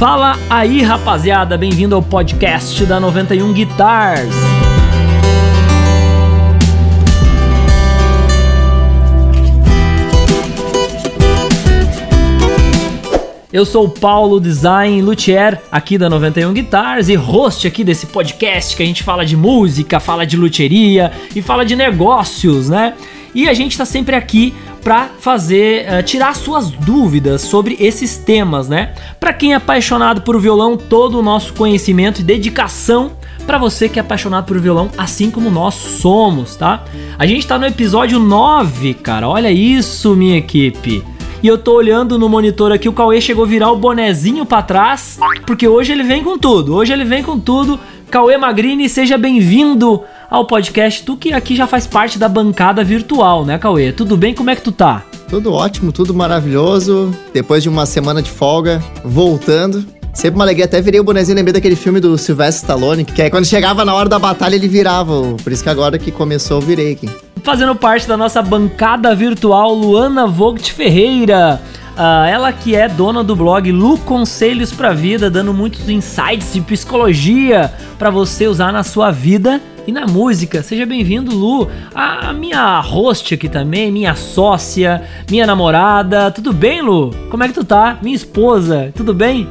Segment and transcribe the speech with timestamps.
[0.00, 4.34] Fala aí, rapaziada, bem-vindo ao podcast da 91 Guitars.
[13.52, 18.74] Eu sou o Paulo Design Luthier, aqui da 91 Guitars e host aqui desse podcast
[18.74, 22.94] que a gente fala de música, fala de luthieria e fala de negócios, né?
[23.34, 24.54] E a gente tá sempre aqui
[24.90, 28.92] para fazer uh, tirar suas dúvidas sobre esses temas, né?
[29.20, 33.12] Para quem é apaixonado por violão, todo o nosso conhecimento e dedicação
[33.46, 36.82] para você que é apaixonado por violão, assim como nós somos, tá?
[37.16, 39.28] A gente tá no episódio 9, cara.
[39.28, 41.04] Olha isso, minha equipe.
[41.40, 44.60] E eu tô olhando no monitor aqui, o Cauê chegou a virar o bonezinho para
[44.60, 46.74] trás, porque hoje ele vem com tudo.
[46.74, 47.78] Hoje ele vem com tudo.
[48.10, 51.04] Cauê Magrini, seja bem-vindo ao podcast.
[51.04, 53.92] Tu que aqui já faz parte da bancada virtual, né, Cauê?
[53.92, 54.34] Tudo bem?
[54.34, 55.04] Como é que tu tá?
[55.28, 57.14] Tudo ótimo, tudo maravilhoso.
[57.32, 59.84] Depois de uma semana de folga, voltando.
[60.12, 63.30] Sempre uma alegria, até virei o bonezinho, lembrei daquele filme do Sylvester Stallone, que aí
[63.30, 66.60] quando chegava na hora da batalha ele virava, por isso que agora que começou eu
[66.60, 67.08] virei aqui.
[67.44, 71.62] Fazendo parte da nossa bancada virtual, Luana Vogt Ferreira.
[72.00, 76.62] Uh, ela que é dona do blog Lu Conselhos para Vida, dando muitos insights de
[76.62, 80.62] psicologia para você usar na sua vida e na música.
[80.62, 81.68] Seja bem-vindo, Lu.
[81.94, 86.30] A minha host aqui também, minha sócia, minha namorada.
[86.30, 87.10] Tudo bem, Lu?
[87.30, 87.98] Como é que tu tá?
[88.00, 89.46] Minha esposa, tudo bem?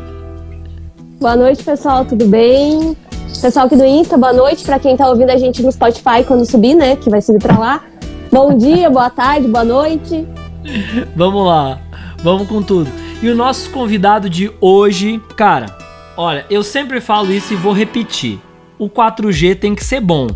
[1.19, 2.97] Boa noite, pessoal, tudo bem?
[3.39, 6.49] Pessoal aqui do Insta, boa noite para quem tá ouvindo a gente no Spotify quando
[6.49, 6.95] subir, né?
[6.95, 7.83] Que vai subir para lá.
[8.31, 10.27] Bom dia, boa tarde, boa noite.
[11.15, 11.79] Vamos lá,
[12.23, 12.89] vamos com tudo.
[13.21, 15.77] E o nosso convidado de hoje, cara,
[16.15, 18.39] olha, eu sempre falo isso e vou repetir.
[18.77, 20.27] O 4G tem que ser bom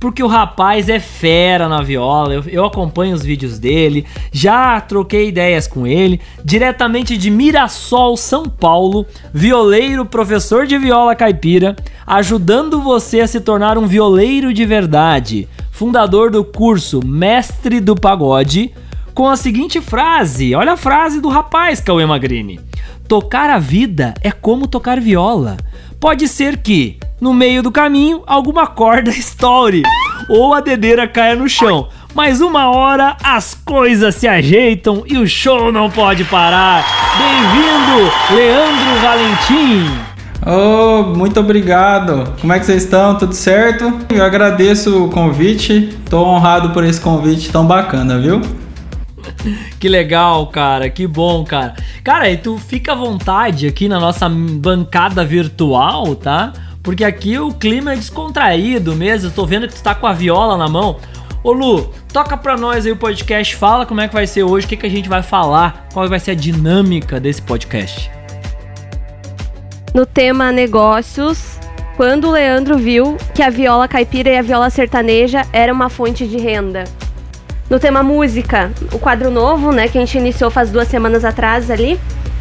[0.00, 2.32] porque o rapaz é fera na viola.
[2.32, 8.44] Eu, eu, acompanho os vídeos dele, já troquei ideias com ele, diretamente de Mirassol, São
[8.44, 15.46] Paulo, violeiro, professor de viola caipira, ajudando você a se tornar um violeiro de verdade.
[15.70, 18.72] Fundador do curso Mestre do Pagode,
[19.20, 22.58] com a seguinte frase: olha a frase do rapaz, Cauê Magrini.
[23.06, 25.58] Tocar a vida é como tocar viola.
[26.00, 29.82] Pode ser que no meio do caminho alguma corda estoure
[30.26, 31.90] ou a dedeira caia no chão.
[32.14, 36.82] Mas uma hora as coisas se ajeitam e o show não pode parar.
[37.18, 40.00] Bem-vindo, Leandro Valentim.
[40.46, 42.32] Oh, muito obrigado.
[42.40, 43.18] Como é que vocês estão?
[43.18, 43.92] Tudo certo?
[44.08, 45.94] Eu agradeço o convite.
[46.08, 48.40] Tô honrado por esse convite tão bacana, viu?
[49.78, 50.90] Que legal, cara.
[50.90, 51.74] Que bom, cara.
[52.04, 56.52] Cara, e tu fica à vontade aqui na nossa bancada virtual, tá?
[56.82, 59.28] porque aqui o clima é descontraído mesmo.
[59.28, 60.98] Eu tô vendo que tu tá com a viola na mão.
[61.42, 64.66] Ô Lu, toca pra nós aí o podcast, fala como é que vai ser hoje,
[64.66, 68.10] o que, que a gente vai falar, qual vai ser a dinâmica desse podcast.
[69.94, 71.58] No tema negócios,
[71.96, 76.26] quando o Leandro viu que a viola caipira e a viola sertaneja era uma fonte
[76.26, 76.84] de renda.
[77.70, 81.70] No tema música, o quadro novo, né, que a gente iniciou faz duas semanas atrás
[81.70, 82.00] ali,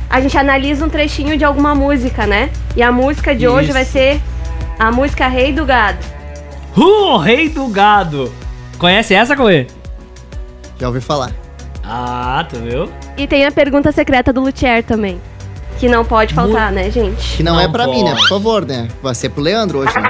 [0.09, 2.49] a gente analisa um trechinho de alguma música, né?
[2.75, 3.53] E a música de Isso.
[3.53, 4.19] hoje vai ser
[4.79, 5.99] a música Rei do Gado.
[6.75, 8.33] Uh, Rei do Gado!
[8.79, 9.67] Conhece essa, Coê?
[10.79, 11.31] Já ouvi falar.
[11.83, 12.89] Ah, tu viu?
[13.15, 15.21] E tem a pergunta secreta do Luthier também.
[15.77, 17.37] Que não pode faltar, Mu né, gente?
[17.37, 17.97] Que não, não é pra pode.
[17.97, 18.15] mim, né?
[18.15, 18.87] Por favor, né?
[19.01, 20.09] Vai ser pro Leandro hoje, né?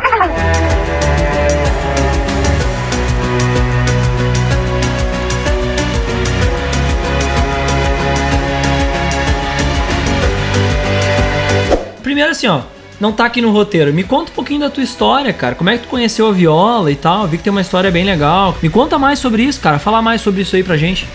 [12.29, 12.61] Primeiro assim, ó,
[12.99, 13.93] não tá aqui no roteiro.
[13.93, 15.55] Me conta um pouquinho da tua história, cara.
[15.55, 17.27] Como é que tu conheceu a viola e tal?
[17.27, 18.57] Vi que tem uma história bem legal.
[18.61, 19.79] Me conta mais sobre isso, cara.
[19.79, 21.07] Fala mais sobre isso aí pra gente.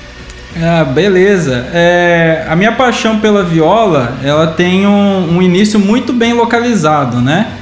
[0.56, 1.66] Ah, beleza.
[1.72, 7.52] É, a minha paixão pela viola, ela tem um, um início muito bem localizado, né?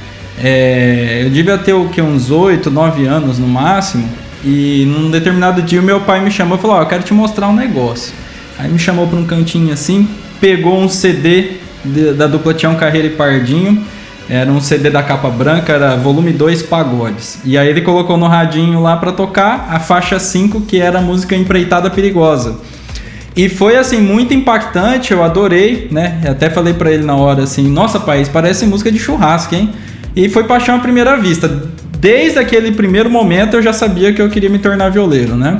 [0.41, 4.07] É, eu devia ter o que uns 8, 9 anos no máximo.
[4.43, 7.13] E num determinado dia meu pai me chamou e falou: Ó, oh, eu quero te
[7.13, 8.13] mostrar um negócio.
[8.57, 10.07] Aí me chamou para um cantinho assim,
[10.39, 11.63] pegou um CD
[12.15, 13.83] da dupla Tião Carreira e Pardinho.
[14.29, 17.39] Era um CD da capa branca, era volume 2 Pagodes.
[17.43, 21.01] E aí ele colocou no radinho lá para tocar a faixa 5, que era a
[21.01, 22.57] música Empreitada Perigosa.
[23.35, 26.21] E foi assim muito impactante, eu adorei, né?
[26.25, 29.71] Até falei para ele na hora assim: "Nossa, pai, parece música de churrasco, hein?"
[30.15, 31.63] E foi paixão à primeira vista.
[31.99, 35.57] Desde aquele primeiro momento eu já sabia que eu queria me tornar violeiro, né?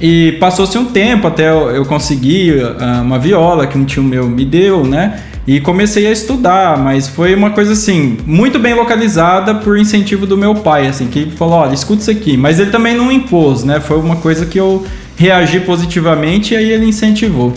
[0.00, 4.46] E passou-se um tempo até eu conseguir ah, uma viola que um tio meu me
[4.46, 5.20] deu, né?
[5.50, 10.38] E comecei a estudar, mas foi uma coisa assim, muito bem localizada por incentivo do
[10.38, 12.36] meu pai, assim, que falou, olha, escuta isso aqui.
[12.36, 13.80] Mas ele também não impôs, né?
[13.80, 14.86] Foi uma coisa que eu
[15.16, 17.52] reagi positivamente e aí ele incentivou.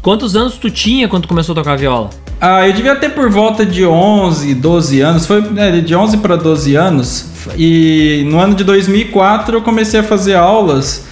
[0.00, 2.08] Quantos anos tu tinha quando começou a tocar viola?
[2.40, 6.36] Ah, eu devia ter por volta de 11, 12 anos, foi né, de 11 para
[6.36, 7.26] 12 anos.
[7.54, 11.04] E no ano de 2004 eu comecei a fazer aulas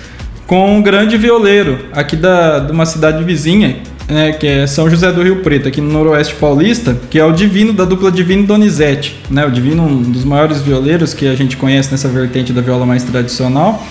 [0.46, 5.12] com um grande violeiro aqui da, de uma cidade vizinha, né, que é São José
[5.12, 9.20] do Rio Preto, aqui no Noroeste Paulista, que é o Divino da dupla Divino Donizete,
[9.30, 9.44] né?
[9.44, 13.04] O Divino, um dos maiores violeiros que a gente conhece nessa vertente da viola mais
[13.04, 13.86] tradicional.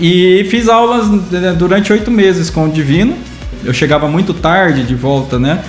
[0.00, 3.14] E fiz aulas né, durante oito meses com o Divino.
[3.64, 5.62] Eu chegava muito tarde de volta, né?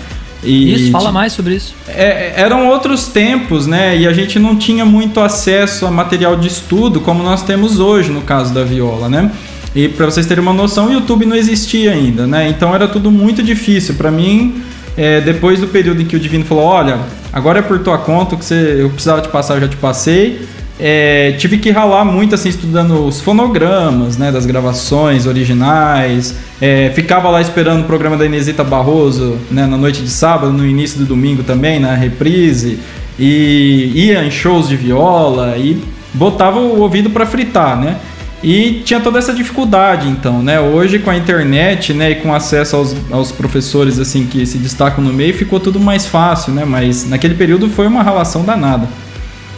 [0.43, 1.75] E isso, fala mais sobre isso.
[1.87, 3.97] É, eram outros tempos, né?
[3.97, 8.11] E a gente não tinha muito acesso a material de estudo como nós temos hoje
[8.11, 9.29] no caso da viola, né?
[9.75, 12.49] E para vocês terem uma noção, o YouTube não existia ainda, né?
[12.49, 13.95] Então era tudo muito difícil.
[13.95, 14.61] Para mim,
[14.97, 16.99] é, depois do período em que o Divino falou: Olha,
[17.31, 20.41] agora é por tua conta, que você, eu precisava te passar, eu já te passei.
[20.81, 27.29] É, tive que ralar muito assim estudando os fonogramas né, das gravações originais é, ficava
[27.29, 31.05] lá esperando o programa da Inesita Barroso né, na noite de sábado no início do
[31.05, 32.79] domingo também na reprise
[33.19, 35.83] e ia em shows de viola e
[36.13, 37.97] botava o ouvido para fritar né
[38.43, 40.59] e tinha toda essa dificuldade então né?
[40.59, 45.03] Hoje com a internet né e com acesso aos, aos professores assim que se destacam
[45.03, 46.65] no meio ficou tudo mais fácil né?
[46.65, 48.87] Mas naquele período foi uma relação danada.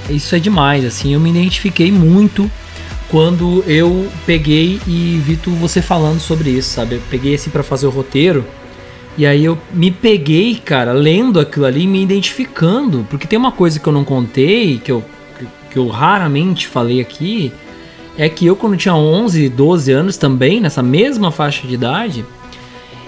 [0.10, 2.50] Isso é demais, assim, eu me identifiquei muito
[3.08, 6.96] quando eu peguei e vi tu, você falando sobre isso, sabe?
[6.96, 8.46] Eu peguei assim para fazer o roteiro
[9.18, 13.80] e aí eu me peguei, cara, lendo aquilo ali, me identificando, porque tem uma coisa
[13.80, 15.04] que eu não contei, que eu,
[15.70, 17.52] que eu raramente falei aqui,
[18.18, 22.26] é que eu quando tinha 11, 12 anos também, nessa mesma faixa de idade,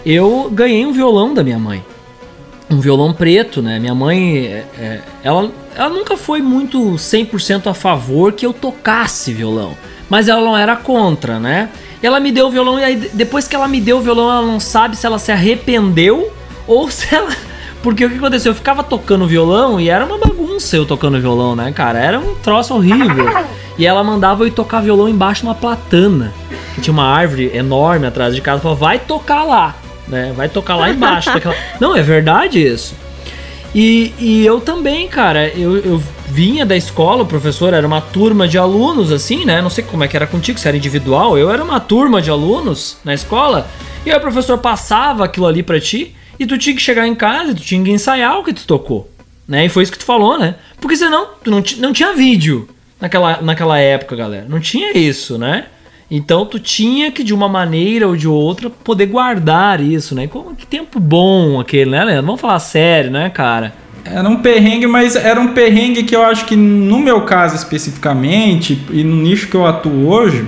[0.06, 1.84] eu ganhei um violão da minha mãe.
[2.70, 3.80] Um violão preto, né?
[3.80, 9.34] Minha mãe, é, é ela ela nunca foi muito 100% a favor que eu tocasse
[9.34, 9.76] violão,
[10.10, 11.70] mas ela não era contra, né?
[12.02, 14.46] Ela me deu o violão e aí depois que ela me deu o violão, ela
[14.46, 16.32] não sabe se ela se arrependeu
[16.68, 17.30] ou se ela
[17.82, 18.52] porque o que aconteceu?
[18.52, 22.00] Eu ficava tocando violão e era uma bagunça eu tocando violão, né, cara?
[22.00, 23.26] Era um troço horrível.
[23.78, 26.34] E ela mandava eu ir tocar violão embaixo de uma platana.
[26.76, 28.62] Que tinha uma árvore enorme atrás de casa.
[28.62, 29.76] Falava, vai tocar lá,
[30.08, 30.34] né?
[30.36, 31.30] Vai tocar lá embaixo.
[31.80, 32.96] Não, é verdade isso.
[33.74, 38.48] E, e eu também, cara, eu, eu vinha da escola, o professor era uma turma
[38.48, 39.62] de alunos, assim, né?
[39.62, 41.38] Não sei como é que era contigo, se era individual.
[41.38, 43.68] Eu era uma turma de alunos na escola.
[44.06, 46.16] E aí o professor passava aquilo ali para ti.
[46.40, 48.66] E tu tinha que chegar em casa e tu tinha que ensaiar o que tu
[48.66, 49.10] tocou.
[49.48, 49.66] Né?
[49.66, 50.56] E foi isso que tu falou, né?
[50.80, 52.68] Porque senão tu não, não tinha vídeo
[53.04, 54.46] naquela, naquela época, galera.
[54.48, 55.66] Não tinha isso, né?
[56.10, 60.26] Então tu tinha que de uma maneira ou de outra poder guardar isso, né?
[60.28, 62.28] Como que tempo bom aquele, né, Leandro?
[62.28, 63.74] Vamos falar sério, né, cara?
[64.06, 68.80] Era um perrengue, mas era um perrengue que eu acho que no meu caso especificamente
[68.92, 70.46] e no nicho que eu atuo hoje,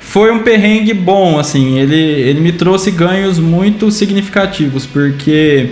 [0.00, 5.70] foi um perrengue bom, assim, ele, ele me trouxe ganhos muito significativos, porque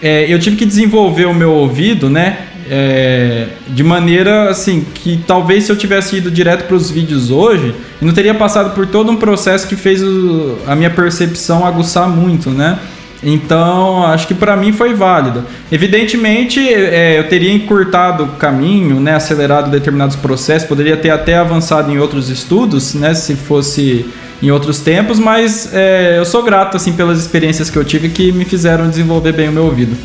[0.00, 2.38] é, eu tive que desenvolver o meu ouvido, né?
[2.70, 7.74] É, de maneira assim que talvez se eu tivesse ido direto para os vídeos hoje,
[8.00, 12.50] não teria passado por todo um processo que fez o, a minha percepção aguçar muito,
[12.50, 12.78] né?
[13.22, 15.44] Então, acho que para mim foi válido.
[15.72, 21.90] Evidentemente, é, eu teria encurtado o caminho, né, acelerado determinados processos, poderia ter até avançado
[21.90, 24.06] em outros estudos, né, se fosse
[24.40, 28.30] em outros tempos, mas é, eu sou grato assim pelas experiências que eu tive que
[28.30, 29.96] me fizeram desenvolver bem o meu ouvido.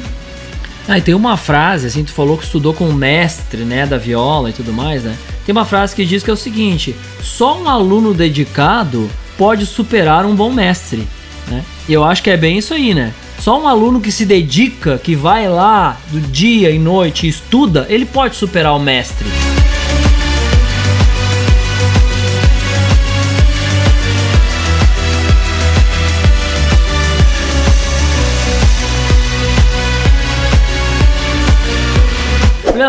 [0.87, 3.97] Ah, e tem uma frase, assim, tu falou que estudou com um mestre, né, da
[3.97, 5.17] viola e tudo mais, né?
[5.45, 10.25] Tem uma frase que diz que é o seguinte: só um aluno dedicado pode superar
[10.25, 11.07] um bom mestre,
[11.47, 11.63] né?
[11.87, 13.13] E eu acho que é bem isso aí, né?
[13.39, 17.85] Só um aluno que se dedica, que vai lá do dia e noite e estuda,
[17.89, 19.27] ele pode superar o mestre.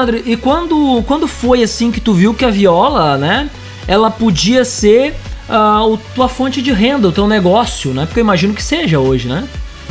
[0.04, 3.48] Leandro, e quando, quando foi assim que tu viu que a viola, né,
[3.86, 5.14] ela podia ser
[5.48, 8.06] uh, a tua fonte de renda, o teu negócio, né?
[8.06, 9.44] Porque eu imagino que seja hoje, né?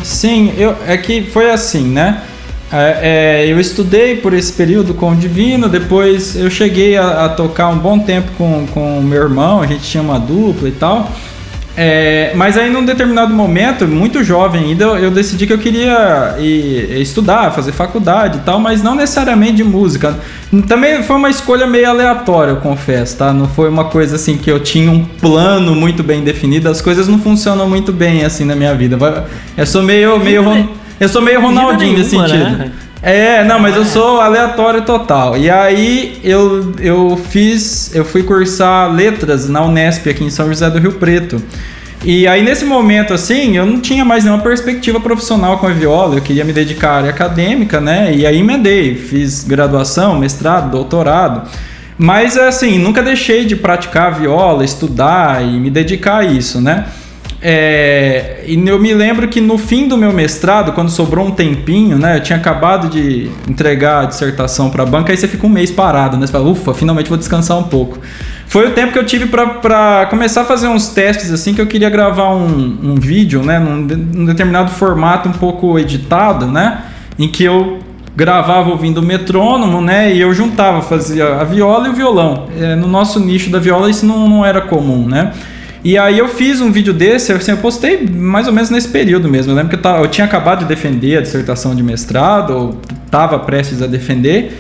[0.04, 2.22] Sim, eu, é que foi assim, né?
[2.72, 7.30] É, é, eu estudei por esse período com o Divino, depois eu cheguei a, a
[7.30, 11.12] tocar um bom tempo com o meu irmão, a gente tinha uma dupla e tal.
[11.76, 17.02] É, mas aí num determinado momento, muito jovem ainda, eu, decidi que eu queria ir,
[17.02, 20.16] estudar, fazer faculdade e tal, mas não necessariamente de música.
[20.68, 23.34] Também foi uma escolha meio aleatória, eu confesso, tá?
[23.34, 27.08] Não foi uma coisa assim que eu tinha um plano muito bem definido, as coisas
[27.08, 28.98] não funcionam muito bem assim na minha vida.
[29.58, 32.38] Eu sou meio, meio, eu sou meio Ronaldinho nesse sentido.
[32.38, 32.72] Né?
[33.06, 35.36] É, não, mas eu sou aleatório total.
[35.36, 40.70] E aí eu, eu fiz, eu fui cursar letras na Unesp aqui em São José
[40.70, 41.44] do Rio Preto.
[42.06, 46.16] E aí nesse momento assim, eu não tinha mais nenhuma perspectiva profissional com a viola,
[46.16, 48.14] eu queria me dedicar à área acadêmica, né?
[48.16, 51.50] E aí emendei, fiz graduação, mestrado, doutorado.
[51.98, 56.86] Mas assim, nunca deixei de praticar viola, estudar e me dedicar a isso, né?
[57.46, 61.98] É, e eu me lembro que no fim do meu mestrado, quando sobrou um tempinho,
[61.98, 62.16] né?
[62.16, 65.70] Eu tinha acabado de entregar a dissertação para a banca, aí você fica um mês
[65.70, 66.26] parado, né?
[66.26, 68.00] Você fala, ufa, finalmente vou descansar um pouco.
[68.48, 71.68] Foi o tempo que eu tive para começar a fazer uns testes, assim, que eu
[71.68, 73.60] queria gravar um, um vídeo, né?
[73.60, 76.84] Num, num determinado formato um pouco editado, né?
[77.20, 77.80] Em que eu
[78.16, 80.14] gravava ouvindo o metrônomo, né?
[80.14, 82.48] E eu juntava, fazia a viola e o violão.
[82.58, 85.34] É, no nosso nicho da viola isso não, não era comum, né?
[85.84, 89.28] E aí eu fiz um vídeo desse, assim, eu postei mais ou menos nesse período
[89.28, 89.52] mesmo.
[89.52, 92.82] Eu lembro que eu, tava, eu tinha acabado de defender a dissertação de mestrado, ou
[93.06, 94.58] estava prestes a defender.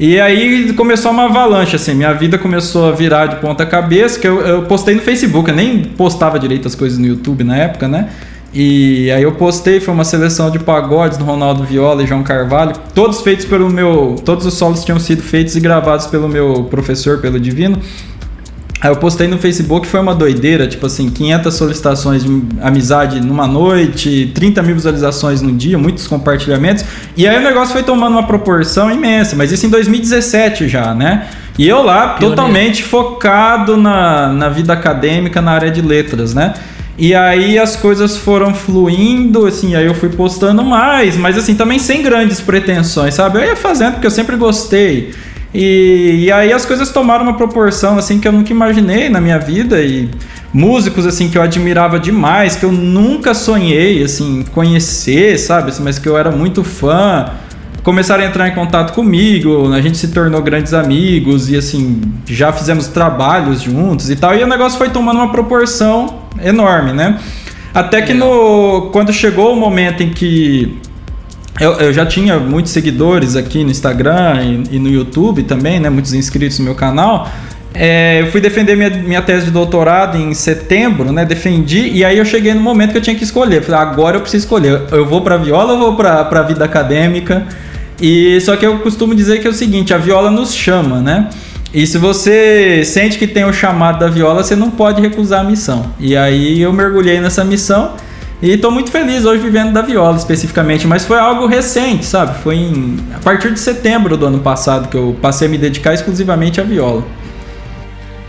[0.00, 4.26] E aí começou uma avalanche, assim, minha vida começou a virar de ponta cabeça, que
[4.26, 7.86] eu, eu postei no Facebook, eu nem postava direito as coisas no YouTube na época,
[7.86, 8.08] né?
[8.52, 12.72] E aí eu postei, foi uma seleção de pagodes do Ronaldo Viola e João Carvalho,
[12.94, 17.18] todos feitos pelo meu, todos os solos tinham sido feitos e gravados pelo meu professor,
[17.18, 17.80] pelo Divino.
[18.84, 23.46] Aí eu postei no Facebook, foi uma doideira, tipo assim, 500 solicitações de amizade numa
[23.46, 26.84] noite, 30 mil visualizações no dia, muitos compartilhamentos.
[27.16, 31.28] E aí o negócio foi tomando uma proporção imensa, mas isso em 2017 já, né?
[31.58, 32.36] E eu lá, Pioneiro.
[32.36, 36.52] totalmente focado na, na vida acadêmica, na área de letras, né?
[36.98, 41.78] E aí as coisas foram fluindo, assim, aí eu fui postando mais, mas assim, também
[41.78, 43.38] sem grandes pretensões, sabe?
[43.38, 45.14] Eu ia fazendo porque eu sempre gostei.
[45.54, 49.38] E, e, aí as coisas tomaram uma proporção assim que eu nunca imaginei na minha
[49.38, 50.10] vida e
[50.52, 55.70] músicos assim que eu admirava demais, que eu nunca sonhei assim conhecer, sabe?
[55.70, 57.30] Assim, mas que eu era muito fã,
[57.84, 62.52] começaram a entrar em contato comigo, a gente se tornou grandes amigos e assim, já
[62.52, 67.20] fizemos trabalhos juntos e tal, e o negócio foi tomando uma proporção enorme, né?
[67.72, 70.80] Até que no quando chegou o momento em que
[71.60, 75.88] eu, eu, já tinha muitos seguidores aqui no Instagram e, e, no YouTube também, né?
[75.88, 77.28] Muitos inscritos no meu canal.
[77.72, 81.24] É, eu fui defender minha, minha tese de doutorado em setembro, né?
[81.24, 83.62] Defendi, e aí eu cheguei no momento que eu tinha que escolher.
[83.62, 84.82] Falei, agora eu preciso escolher.
[84.90, 87.46] Eu vou para viola ou vou para a vida acadêmica?
[88.00, 91.28] E só que eu costumo dizer que é o seguinte: a viola nos chama, né?
[91.72, 95.44] E se você sente que tem o chamado da viola, você não pode recusar a
[95.44, 95.86] missão.
[95.98, 97.94] E aí eu mergulhei nessa missão.
[98.42, 102.38] E estou muito feliz hoje vivendo da viola especificamente, mas foi algo recente, sabe?
[102.42, 105.94] Foi em, a partir de setembro do ano passado que eu passei a me dedicar
[105.94, 107.04] exclusivamente à viola.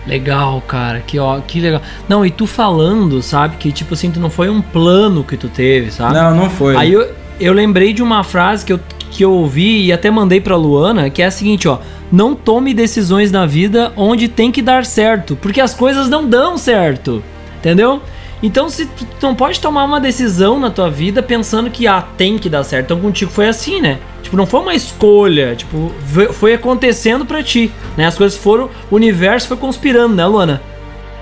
[0.08, 1.82] Legal, cara, que, ó, que legal.
[2.08, 5.50] Não, e tu falando, sabe, que tipo assim, tu não foi um plano que tu
[5.50, 6.14] teve, sabe?
[6.14, 6.76] Não, não foi.
[6.76, 7.10] Aí eu,
[7.40, 11.10] eu lembrei de uma frase que eu, que eu ouvi e até mandei pra Luana,
[11.10, 11.80] que é a seguinte, ó.
[12.12, 16.56] Não tome decisões na vida onde tem que dar certo, porque as coisas não dão
[16.56, 17.24] certo,
[17.58, 18.00] entendeu?
[18.46, 22.38] Então, se tu não pode tomar uma decisão na tua vida pensando que ah, tem
[22.38, 22.86] que dar certo.
[22.86, 23.98] Então, contigo foi assim, né?
[24.22, 25.92] Tipo, não foi uma escolha, tipo,
[26.32, 28.06] foi acontecendo para ti, né?
[28.06, 30.62] As coisas foram, o universo foi conspirando, né, Luana?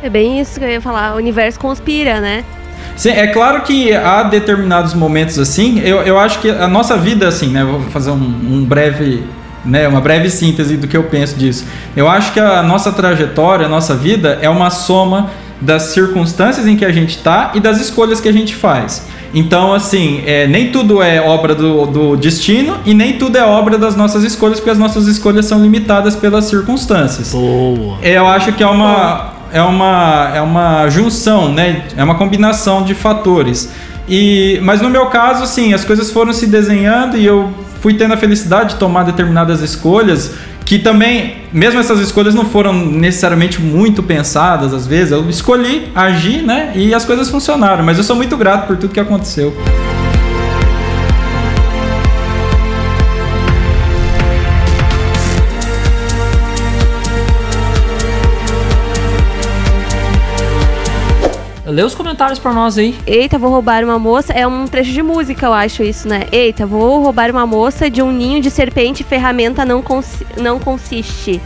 [0.02, 2.44] É bem isso que eu ia falar, o universo conspira, né?
[2.98, 7.26] Sim, é claro que há determinados momentos assim, eu, eu acho que a nossa vida,
[7.26, 7.64] assim, né?
[7.64, 9.24] Vou fazer um, um breve
[9.64, 11.66] né, uma breve síntese do que eu penso disso.
[11.96, 15.30] Eu acho que a nossa trajetória, a nossa vida é uma soma
[15.62, 19.06] das circunstâncias em que a gente está e das escolhas que a gente faz.
[19.34, 23.78] Então, assim, é, nem tudo é obra do, do, destino e nem tudo é obra
[23.78, 27.32] das nossas escolhas, porque as nossas escolhas são limitadas pelas circunstâncias.
[27.32, 27.98] Boa.
[28.04, 31.86] Eu acho que é uma, é uma, é uma junção, né?
[31.98, 33.72] É uma combinação de fatores.
[34.08, 38.14] E, mas no meu caso, sim, as coisas foram se desenhando e eu fui tendo
[38.14, 40.34] a felicidade de tomar determinadas escolhas
[40.66, 46.42] que também, mesmo essas escolhas não foram necessariamente muito pensadas às vezes, eu escolhi agir,
[46.42, 46.72] né?
[46.76, 49.54] E as coisas funcionaram, mas eu sou muito grato por tudo que aconteceu.
[61.74, 62.96] Lê os comentários pra nós aí.
[63.08, 64.32] Eita, vou roubar uma moça.
[64.32, 66.28] É um trecho de música, eu acho isso, né?
[66.32, 71.42] Eita, vou roubar uma moça de um ninho de serpente, ferramenta não, cons não consiste.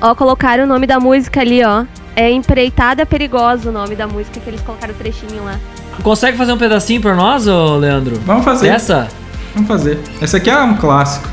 [0.00, 1.84] Ó, colocaram o nome da música ali, ó.
[2.14, 5.58] É Empreitada Perigosa o nome da música que eles colocaram o trechinho lá.
[6.02, 8.20] Consegue fazer um pedacinho pra nós, ô Leandro?
[8.24, 8.68] Vamos fazer.
[8.68, 9.08] Essa?
[9.52, 9.98] Vamos fazer.
[10.20, 11.28] Essa aqui é um clássico.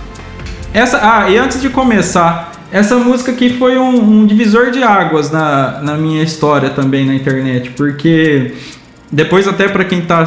[0.73, 5.31] Essa, ah, e antes de começar, essa música aqui foi um, um, divisor de águas
[5.31, 8.53] na, na minha história também na internet, porque
[9.11, 10.25] depois até para quem tá,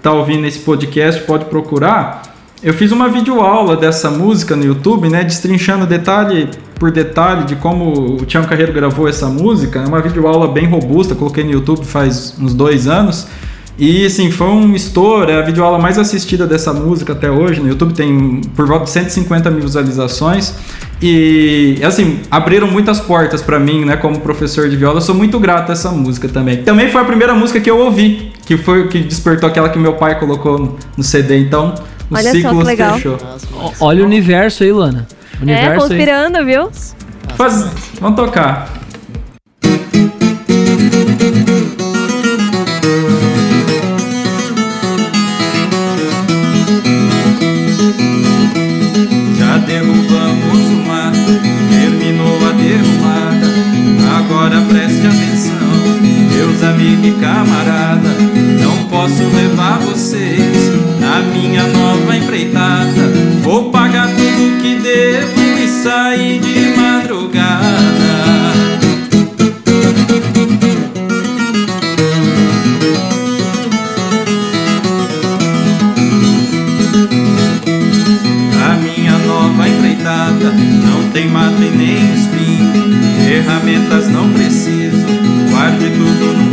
[0.00, 2.22] tá ouvindo esse podcast pode procurar.
[2.62, 5.24] Eu fiz uma videoaula dessa música no YouTube, né?
[5.24, 9.80] Destrinchando detalhe por detalhe de como o Tião Carreiro gravou essa música.
[9.80, 13.26] É uma videoaula bem robusta, coloquei no YouTube faz uns dois anos.
[13.82, 17.60] E assim, foi um estouro, é a videoaula mais assistida dessa música até hoje.
[17.62, 20.54] No YouTube tem por volta de 150 mil visualizações.
[21.00, 24.98] E assim, abriram muitas portas para mim, né, como professor de viola.
[24.98, 26.58] Eu sou muito grato a essa música também.
[26.62, 29.78] Também foi a primeira música que eu ouvi, que foi o que despertou aquela que
[29.78, 31.38] meu pai colocou no CD.
[31.38, 31.74] Então,
[32.10, 32.94] o Olha só ciclo que legal.
[32.96, 33.16] fechou.
[33.80, 35.08] Olha o universo aí, Lana.
[35.34, 35.78] O É, universo aí.
[35.88, 36.68] conspirando, viu?
[37.34, 37.66] Faz...
[37.98, 38.68] Vamos tocar.
[56.60, 58.08] Meus amigos e camarada.
[58.62, 63.08] Não posso levar vocês na minha nova empreitada.
[63.42, 67.70] Vou pagar tudo que devo e sair de madrugada.
[78.62, 83.00] A minha nova empreitada não tem mata e nem espinho.
[83.24, 85.06] Ferramentas não preciso,
[85.50, 86.49] guarde tudo cantinho.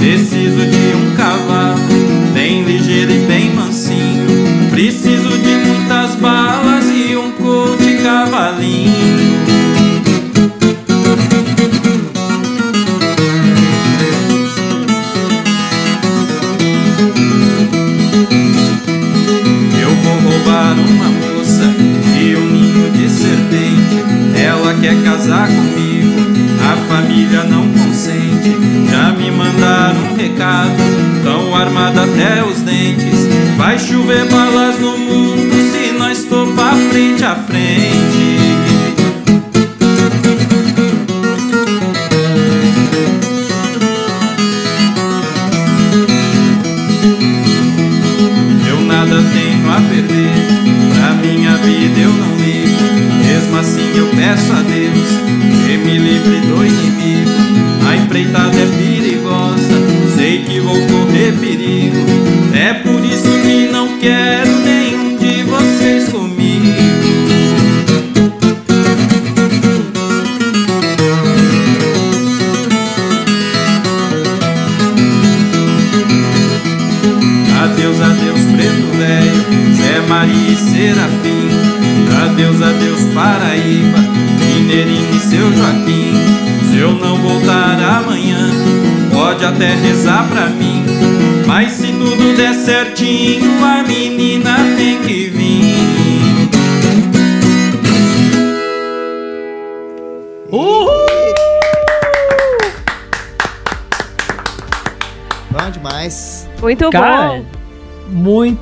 [0.00, 1.78] Preciso de um cavalo,
[2.32, 4.26] bem ligeiro e bem mansinho.
[4.70, 5.59] Preciso de
[30.20, 30.76] recado,
[31.24, 33.26] tão armada até os dentes.
[33.56, 35.09] Vai chover balas no mundo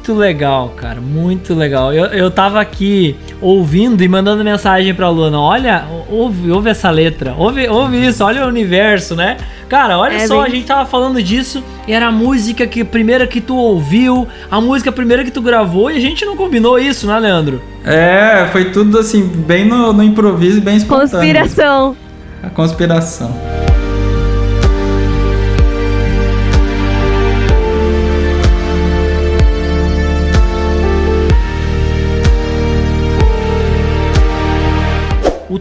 [0.09, 1.93] muito legal, cara, muito legal.
[1.93, 5.39] Eu, eu tava aqui ouvindo e mandando mensagem pra Luna.
[5.39, 9.37] Olha, ouve, ouve essa letra, ouve, ouve isso, olha o universo, né?
[9.69, 12.83] Cara, olha É só, bem- a gente tava falando disso e era a música que
[12.85, 16.79] primeira que tu ouviu, a música primeira que tu gravou e a gente não combinou
[16.79, 17.61] isso, né, Leandro?
[17.85, 21.11] É, foi tudo assim, bem no, no improviso e bem espontâneo.
[21.11, 21.97] Conspiração.
[22.43, 23.58] A conspiração.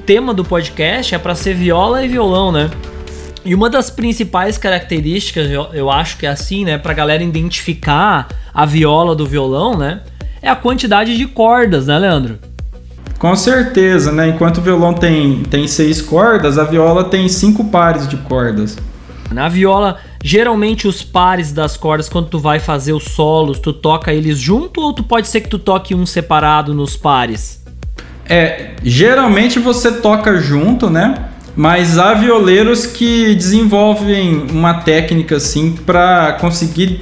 [0.07, 2.71] Tema do podcast é pra ser viola e violão, né?
[3.43, 8.29] E uma das principais características, eu, eu acho que é assim, né, pra galera identificar
[8.53, 9.99] a viola do violão, né,
[10.41, 12.39] é a quantidade de cordas, né, Leandro?
[13.19, 14.29] Com certeza, né?
[14.29, 18.77] Enquanto o violão tem, tem seis cordas, a viola tem cinco pares de cordas.
[19.29, 24.13] Na viola, geralmente os pares das cordas, quando tu vai fazer os solos, tu toca
[24.13, 27.66] eles junto ou tu pode ser que tu toque um separado nos pares?
[28.29, 31.15] É, geralmente você toca junto, né?
[31.55, 37.01] Mas há violeiros que desenvolvem uma técnica assim para conseguir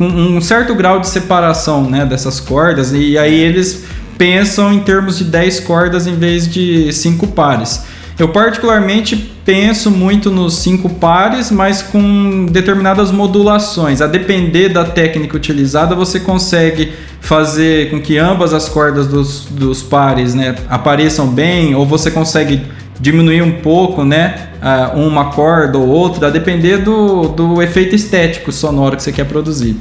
[0.00, 3.84] um certo grau de separação, né, dessas cordas e aí eles
[4.18, 7.84] pensam em termos de 10 cordas em vez de 5 pares.
[8.18, 14.00] Eu particularmente penso muito nos cinco pares, mas com determinadas modulações.
[14.00, 19.82] A depender da técnica utilizada, você consegue fazer com que ambas as cordas dos, dos
[19.82, 22.62] pares né, apareçam bem, ou você consegue
[23.00, 24.50] diminuir um pouco né,
[24.94, 29.76] uma corda ou outra, a depender do, do efeito estético sonoro que você quer produzir.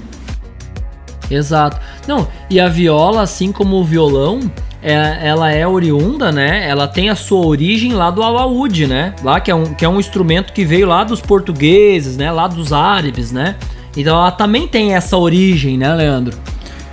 [1.30, 1.80] Exato.
[2.08, 4.40] Não, e a viola, assim como o violão,
[4.84, 6.68] ela é oriunda, né?
[6.68, 9.14] Ela tem a sua origem lá do alaúde, né?
[9.24, 12.32] Lá que é, um, que é um instrumento que veio lá dos portugueses, né?
[12.32, 13.56] Lá dos árabes, né?
[13.96, 16.38] Então ela também tem essa origem, né, Leandro?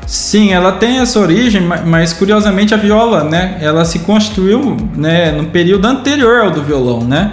[0.07, 3.59] Sim, ela tem essa origem, mas curiosamente a viola, né?
[3.61, 7.33] Ela se construiu, né, no período anterior ao do violão, né?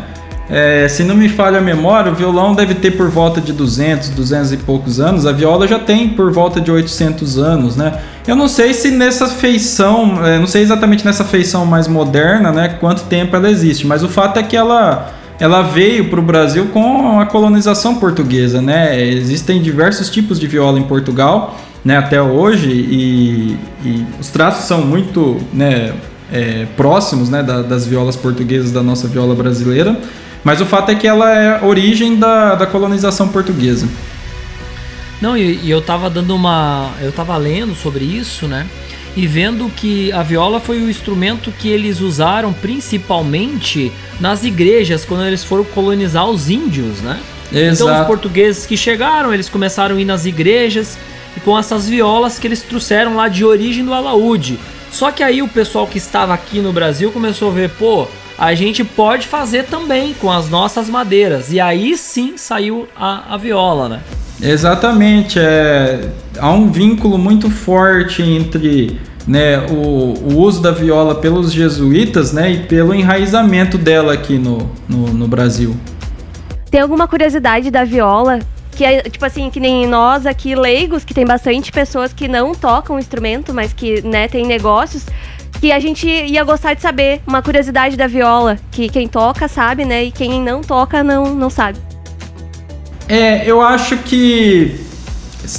[0.50, 4.10] É, se não me falha a memória, o violão deve ter por volta de 200,
[4.10, 5.26] 200 e poucos anos.
[5.26, 8.00] A viola já tem por volta de 800 anos, né?
[8.26, 12.70] Eu não sei se nessa feição, é, não sei exatamente nessa feição mais moderna, né?
[12.80, 16.66] Quanto tempo ela existe, mas o fato é que ela ela veio para o Brasil
[16.74, 19.00] com a colonização portuguesa, né?
[19.00, 21.98] Existem diversos tipos de viola em Portugal, né?
[21.98, 25.94] Até hoje e, e os traços são muito, né?
[26.32, 27.44] É, próximos, né?
[27.44, 29.98] Da, das violas portuguesas da nossa viola brasileira.
[30.48, 33.86] Mas o fato é que ela é origem da, da colonização portuguesa.
[35.20, 36.94] Não, e, e eu tava dando uma.
[37.02, 38.66] Eu tava lendo sobre isso, né?
[39.14, 45.26] E vendo que a viola foi o instrumento que eles usaram principalmente nas igrejas quando
[45.26, 47.20] eles foram colonizar os índios, né?
[47.52, 47.74] Exato.
[47.74, 50.98] Então os portugueses que chegaram, eles começaram a ir nas igrejas
[51.36, 54.58] e com essas violas que eles trouxeram lá de origem do alaúde.
[54.94, 58.54] Só que aí o pessoal que estava aqui no Brasil começou a ver, pô, a
[58.54, 61.52] gente pode fazer também com as nossas madeiras.
[61.52, 64.02] E aí sim saiu a, a viola, né?
[64.42, 65.40] Exatamente.
[65.40, 72.32] É, há um vínculo muito forte entre né, o, o, uso da viola pelos jesuítas
[72.32, 75.76] né, e pelo enraizamento dela aqui no, no, no Brasil.
[76.70, 78.40] Tem alguma curiosidade da viola
[78.72, 82.54] que é, tipo assim, que nem nós aqui leigos, que tem bastante pessoas que não
[82.54, 85.04] tocam o instrumento, mas que, né, tem negócios
[85.60, 89.86] que a gente ia gostar de saber uma curiosidade da viola, que quem toca sabe,
[89.86, 90.06] né?
[90.06, 91.80] E quem não toca não, não sabe.
[93.10, 94.80] É, eu acho que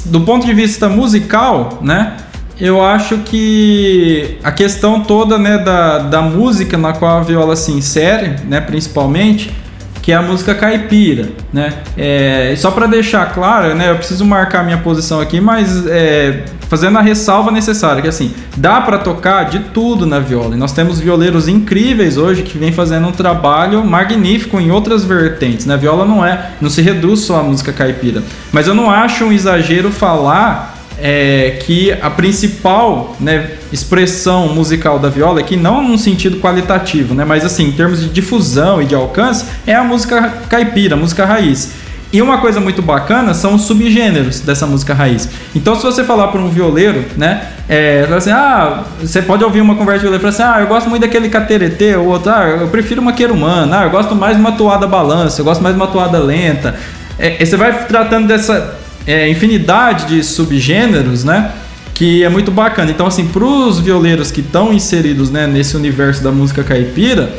[0.07, 2.17] do ponto de vista musical, né?
[2.61, 7.71] Eu acho que a questão toda né, da, da música na qual a viola se
[7.71, 9.55] insere, né, principalmente,
[10.03, 11.73] que é a música caipira, né?
[11.97, 16.99] É, só para deixar claro, né, eu preciso marcar minha posição aqui, mas é, fazendo
[16.99, 20.55] a ressalva necessária, que assim, dá para tocar de tudo na viola.
[20.55, 25.67] E nós temos violeiros incríveis hoje que vêm fazendo um trabalho magnífico em outras vertentes.
[25.67, 25.75] Né?
[25.75, 28.23] A viola não é, não se reduz só à música caipira.
[28.53, 35.09] Mas eu não acho um exagero falar é, que a principal né, expressão musical da
[35.09, 38.95] viola, aqui não num sentido qualitativo, né, mas assim, em termos de difusão e de
[38.95, 41.73] alcance, é a música caipira, a música raiz.
[42.11, 45.29] E uma coisa muito bacana são os subgêneros dessa música raiz.
[45.55, 49.75] Então, se você falar para um violeiro, né, é, assim, ah, você pode ouvir uma
[49.75, 52.47] conversa de violeiro e falar assim, ah, eu gosto muito daquele cateretê, ou outro, ah,
[52.61, 55.75] eu prefiro uma querumana, ah, eu gosto mais de uma toada balança, eu gosto mais
[55.75, 56.77] de uma toada lenta.
[57.19, 61.53] É, você vai tratando dessa é, infinidade de subgêneros, né?
[61.93, 62.91] Que é muito bacana.
[62.91, 67.33] Então, assim, para os violeiros que estão inseridos né, nesse universo da música caipira,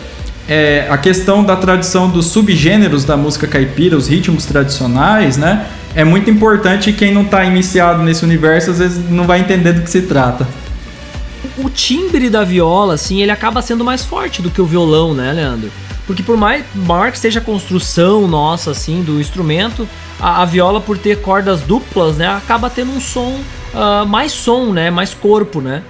[0.50, 5.68] é, a questão da tradição dos subgêneros da música caipira, os ritmos tradicionais, né?
[5.94, 9.74] É muito importante e quem não está iniciado nesse universo às vezes não vai entender
[9.74, 10.48] do que se trata.
[11.56, 15.32] O timbre da viola, assim, ele acaba sendo mais forte do que o violão, né,
[15.32, 15.72] Leandro?
[16.08, 19.88] Porque por mais maior que seja a construção nossa, assim, do instrumento,
[20.20, 23.40] a, a viola, por ter cordas duplas, né, acaba tendo um som,
[23.74, 25.84] uh, mais som, né, mais corpo, né?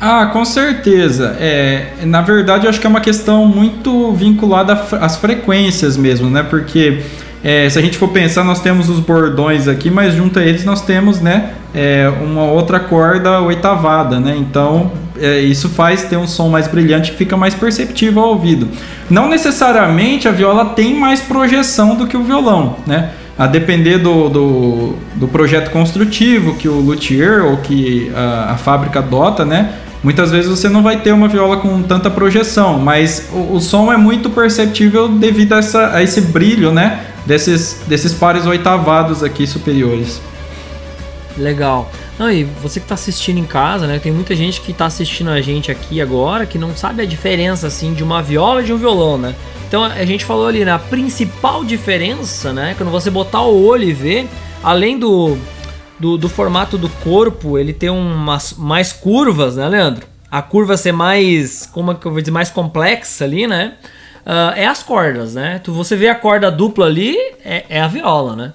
[0.00, 1.36] Ah, com certeza.
[1.40, 6.42] É, na verdade, eu acho que é uma questão muito vinculada às frequências mesmo, né?
[6.42, 7.02] Porque
[7.42, 10.64] é, se a gente for pensar, nós temos os bordões aqui, mas junto a eles
[10.64, 14.36] nós temos, né, é, uma outra corda oitavada, né?
[14.36, 18.68] Então é, isso faz ter um som mais brilhante que fica mais perceptível ao ouvido.
[19.08, 23.10] Não necessariamente a viola tem mais projeção do que o violão, né?
[23.38, 28.98] A depender do, do, do projeto construtivo que o luthier ou que a, a, fábrica
[28.98, 29.72] adota, né?
[30.02, 33.92] Muitas vezes você não vai ter uma viola com tanta projeção, mas o, o som
[33.92, 37.06] é muito perceptível devido a, essa, a esse brilho, né?
[37.24, 40.20] Desses, desses pares oitavados aqui superiores.
[41.36, 41.90] Legal.
[42.18, 43.98] Não, e você que está assistindo em casa, né?
[43.98, 47.66] Tem muita gente que está assistindo a gente aqui agora que não sabe a diferença
[47.66, 49.34] assim de uma viola e de um violão, né?
[49.68, 50.72] Então a gente falou ali, né?
[50.72, 52.74] A principal diferença, né?
[52.78, 54.28] Quando você botar o olho e ver,
[54.62, 55.36] além do,
[55.98, 60.06] do, do formato do corpo, ele tem umas mais curvas, né, Leandro?
[60.30, 63.74] A curva ser mais, como é que eu vou dizer, mais complexa ali, né?
[64.26, 65.60] Uh, é as cordas, né?
[65.62, 68.52] Tu, você vê a corda dupla ali, é, é a viola, né?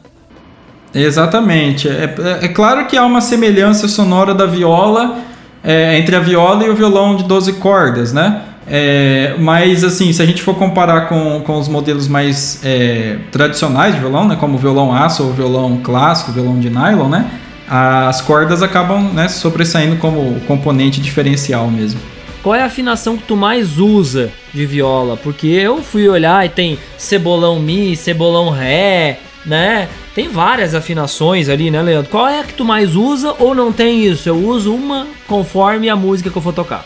[0.93, 1.87] Exatamente.
[1.87, 2.03] É,
[2.41, 5.19] é, é, claro que há uma semelhança sonora da viola
[5.63, 8.41] é, entre a viola e o violão de 12 cordas, né?
[8.67, 13.93] É, mas assim, se a gente for comparar com, com os modelos mais é, tradicionais
[13.93, 17.29] de violão, né, como violão aço ou violão clássico, violão de nylon, né,
[17.67, 21.99] as cordas acabam né, sobressaindo como componente diferencial mesmo.
[22.43, 25.15] Qual é a afinação que tu mais usa de viola?
[25.15, 29.87] Porque eu fui olhar e tem cebolão mi, cebolão ré, né?
[30.15, 32.09] Tem várias afinações ali, né, Leandro?
[32.09, 34.27] Qual é a que tu mais usa ou não tem isso?
[34.27, 36.83] Eu uso uma conforme a música que eu for tocar.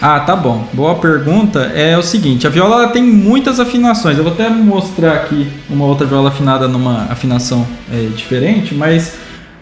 [0.00, 0.64] Ah, tá bom.
[0.72, 1.60] Boa pergunta.
[1.74, 4.16] É o seguinte, a viola ela tem muitas afinações.
[4.16, 9.14] Eu vou até mostrar aqui uma outra viola afinada numa afinação é, diferente, mas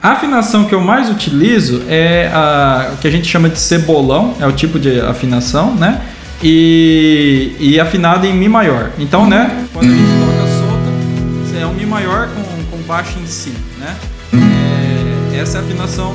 [0.02, 4.46] a afinação que eu mais utilizo é a que a gente chama de cebolão, é
[4.46, 6.02] o tipo de afinação, né?
[6.42, 8.90] E, e afinado em Mi maior.
[8.98, 13.26] Então, né, quando a gente toca solta, é um Mi maior com, com baixo em
[13.26, 13.96] Si, né?
[15.32, 16.14] É, essa é a afinação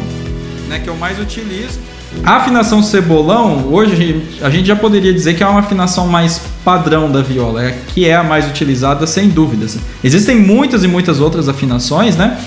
[0.69, 1.79] né, que eu mais utilizo.
[2.23, 7.11] A afinação cebolão, hoje a gente já poderia dizer que é uma afinação mais padrão
[7.11, 9.77] da viola, é, que é a mais utilizada sem dúvidas.
[10.03, 12.37] Existem muitas e muitas outras afinações, né?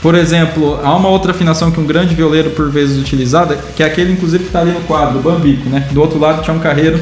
[0.00, 3.86] Por exemplo, há uma outra afinação que um grande violeiro por vezes utilizada, que é
[3.86, 5.86] aquele inclusive que está ali no quadro, o bambico, né?
[5.90, 7.00] Do outro lado tinha um carreiro.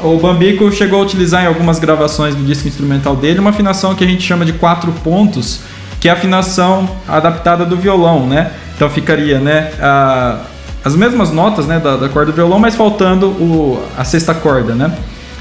[0.00, 4.04] O bambico chegou a utilizar em algumas gravações do disco instrumental dele uma afinação que
[4.04, 5.60] a gente chama de quatro pontos,
[6.00, 8.52] que é a afinação adaptada do violão, né?
[8.76, 9.72] Então ficaria, né?
[9.80, 10.38] A,
[10.84, 14.74] as mesmas notas, né, da, da corda do violão, mas faltando o, a sexta corda,
[14.74, 14.96] né?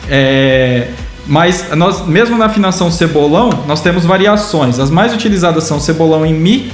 [0.10, 0.88] É,
[1.28, 4.80] mas nós, mesmo na afinação cebolão, nós temos variações.
[4.80, 6.71] As mais utilizadas são cebolão em mi,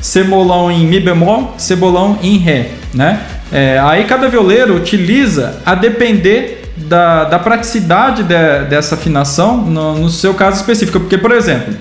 [0.00, 3.20] cebolão em mi bemol, cebolão em ré, né?
[3.52, 10.10] É, aí cada violeiro utiliza a depender da, da praticidade de, dessa afinação no, no,
[10.10, 11.00] seu caso específico.
[11.00, 11.74] Porque, por exemplo,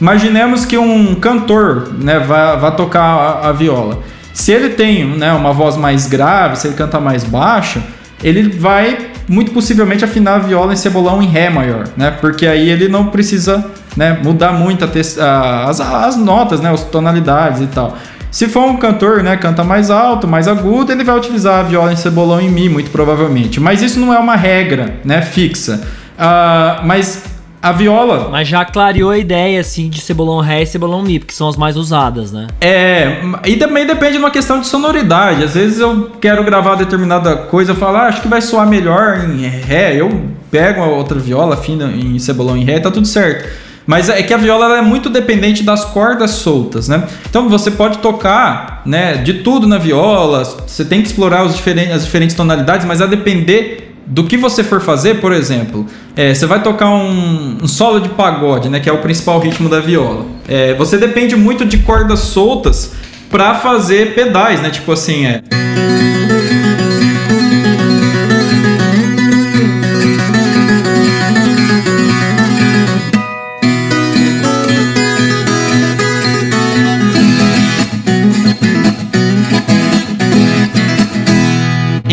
[0.00, 4.00] imaginemos que um cantor né, vá, vá tocar a, a viola.
[4.32, 7.82] Se ele tem né, uma voz mais grave, se ele canta mais baixo,
[8.22, 12.10] ele vai muito possivelmente afinar a viola em cebolão em Ré maior, né?
[12.10, 13.64] Porque aí ele não precisa
[13.96, 17.96] né, mudar muito a as, as notas, né, as tonalidades e tal.
[18.30, 21.92] Se for um cantor, né, canta mais alto, mais agudo, ele vai utilizar a viola
[21.92, 23.60] em cebolão em mi, muito provavelmente.
[23.60, 25.82] Mas isso não é uma regra, né, fixa.
[26.16, 27.24] Uh, mas
[27.62, 28.28] a viola.
[28.30, 31.56] Mas já clareou a ideia, assim, de cebolão ré e cebolão mi, porque são as
[31.56, 32.48] mais usadas, né?
[32.60, 35.44] É, e também depende de uma questão de sonoridade.
[35.44, 39.24] Às vezes eu quero gravar determinada coisa, eu falo, ah, acho que vai soar melhor
[39.30, 39.94] em ré.
[39.94, 43.48] Eu pego a outra viola, fina em cebolão em ré, tá tudo certo.
[43.86, 47.04] Mas é que a viola é muito dependente das cordas soltas, né?
[47.28, 50.44] Então você pode tocar, né, de tudo na viola.
[50.44, 54.80] Você tem que explorar diferentes, as diferentes tonalidades, mas a depender do que você for
[54.80, 55.86] fazer, por exemplo,
[56.16, 59.68] é, você vai tocar um, um, solo de pagode, né, que é o principal ritmo
[59.68, 60.26] da viola.
[60.48, 62.92] É, você depende muito de cordas soltas
[63.30, 64.68] para fazer pedais, né?
[64.68, 65.42] Tipo assim, é.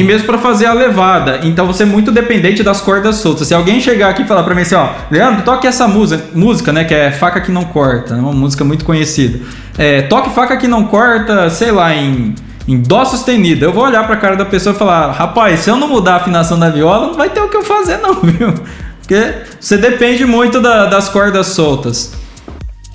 [0.10, 1.42] Mesmo para fazer a levada.
[1.44, 3.48] Então você é muito dependente das cordas soltas.
[3.48, 6.74] Se alguém chegar aqui e falar para mim assim, ó, Leandro, toque essa música, música,
[6.74, 9.40] né, que é Faca que não corta, uma música muito conhecida.
[9.78, 12.34] É, toque Faca que não corta, sei lá, em
[12.68, 13.66] em dó sustenido.
[13.66, 16.14] Eu vou olhar para a cara da pessoa e falar: "Rapaz, se eu não mudar
[16.14, 18.54] a afinação da viola, não vai ter o que eu fazer não, viu?"
[19.00, 22.14] Porque você depende muito da, das cordas soltas.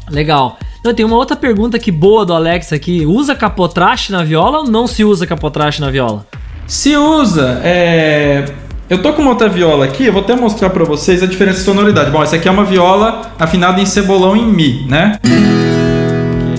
[0.09, 0.59] Legal.
[0.85, 3.05] Não, tem uma outra pergunta que boa do Alex aqui.
[3.07, 6.24] Usa capotraste na viola ou não se usa capotraste na viola?
[6.66, 8.46] Se usa, é...
[8.88, 11.59] eu tô com uma outra viola aqui, eu vou até mostrar para vocês a diferença
[11.59, 12.11] de sonoridade.
[12.11, 15.18] Bom, essa aqui é uma viola afinada em cebolão em mi, né?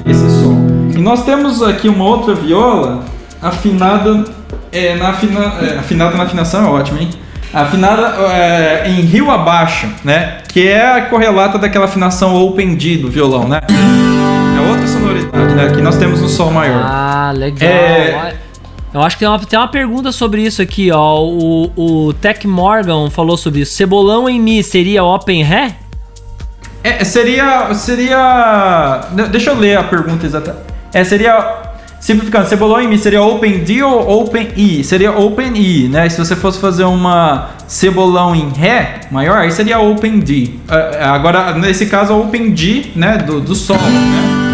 [0.06, 0.90] Esse som.
[0.96, 3.04] E nós temos aqui uma outra viola
[3.42, 4.24] afinada
[4.72, 5.40] é, na afina...
[5.62, 7.10] É, afinada na afinação é ótimo, hein?
[7.52, 10.38] Afinada é, em rio abaixo, né?
[10.48, 13.62] Que é a correlata daquela afinação open D do violão, né?
[13.70, 15.68] É outra sonoridade, né?
[15.68, 16.84] Aqui nós temos um sol maior.
[16.86, 17.70] Ah, legal.
[17.70, 18.45] É...
[18.96, 21.22] Eu acho que tem uma, tem uma pergunta sobre isso aqui, ó.
[21.22, 23.74] O, o Tech Morgan falou sobre isso.
[23.74, 25.76] Cebolão em Mi seria Open Ré?
[26.82, 27.74] É, seria.
[27.74, 29.02] Seria.
[29.30, 30.56] Deixa eu ler a pergunta exata.
[30.94, 31.66] É, seria.
[32.00, 34.82] Simplificando, cebolão em Mi seria Open D ou Open I?
[34.82, 36.08] Seria Open I, né?
[36.08, 40.52] Se você fosse fazer uma cebolão em Ré maior, aí seria Open D.
[40.70, 43.18] É, agora, nesse caso, Open D, né?
[43.18, 44.45] Do, do solo, né?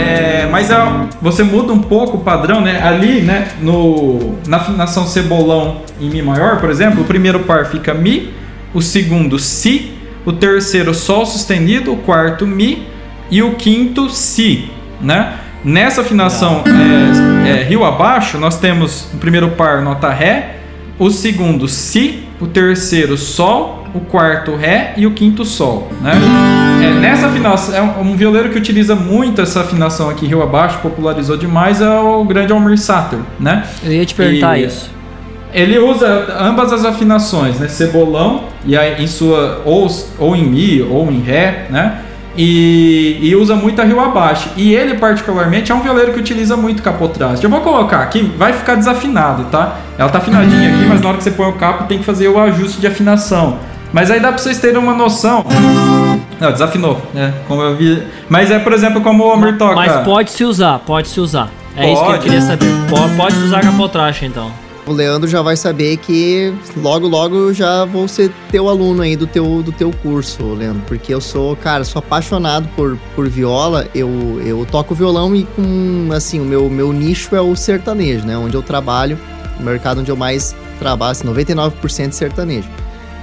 [0.00, 2.82] É, mas a, você muda um pouco o padrão, né?
[2.82, 7.92] Ali, né, no, na afinação cebolão em Mi maior, por exemplo, o primeiro par fica
[7.92, 8.32] Mi,
[8.72, 9.92] o segundo Si,
[10.24, 12.86] o terceiro Sol sustenido, o quarto Mi
[13.30, 15.34] e o quinto Si, né?
[15.62, 16.64] Nessa afinação
[17.44, 20.59] é, é, Rio abaixo, nós temos o primeiro par nota Ré,
[21.00, 26.12] o segundo Si, o terceiro Sol, o quarto Ré e o quinto Sol, né?
[26.84, 30.78] É, nessa afinação, é um, um violeiro que utiliza muito essa afinação aqui, Rio Abaixo,
[30.80, 33.64] popularizou demais, é o grande Almir Sater, né?
[33.82, 34.90] Eu ia te perguntar E- isso.
[35.52, 36.06] Ele usa
[36.38, 37.66] ambas as afinações, né?
[37.66, 39.62] Cebolão, e aí em sua.
[39.64, 41.98] Ou, ou em Mi, ou em Ré, né?
[42.36, 44.50] E, e usa muito a Rio abaixo.
[44.56, 47.44] E ele, particularmente, é um violeiro que utiliza muito capotraste.
[47.44, 49.76] Eu vou colocar aqui, vai ficar desafinado, tá?
[49.98, 52.28] Ela tá afinadinha aqui, mas na hora que você põe o capo tem que fazer
[52.28, 53.58] o ajuste de afinação.
[53.92, 55.44] Mas aí dá pra vocês terem uma noção.
[56.38, 57.34] Não, desafinou, né?
[57.48, 58.02] Como eu vi.
[58.28, 59.74] Mas é, por exemplo, como o Almir toca.
[59.74, 61.48] Mas pode se usar, pode se usar.
[61.76, 62.22] É isso que eu Pode.
[62.24, 62.66] queria saber.
[62.88, 64.50] Pode, pode se usar capotraste, então.
[64.90, 69.24] O Leandro já vai saber que logo, logo já vou ser teu aluno aí do
[69.24, 70.82] teu, do teu curso, Leandro.
[70.88, 73.86] Porque eu sou, cara, sou apaixonado por, por viola.
[73.94, 78.36] Eu, eu toco violão e com, assim, o meu, meu nicho é o sertanejo, né?
[78.36, 79.16] Onde eu trabalho,
[79.60, 82.68] o mercado onde eu mais trabalho, assim, 99% sertanejo.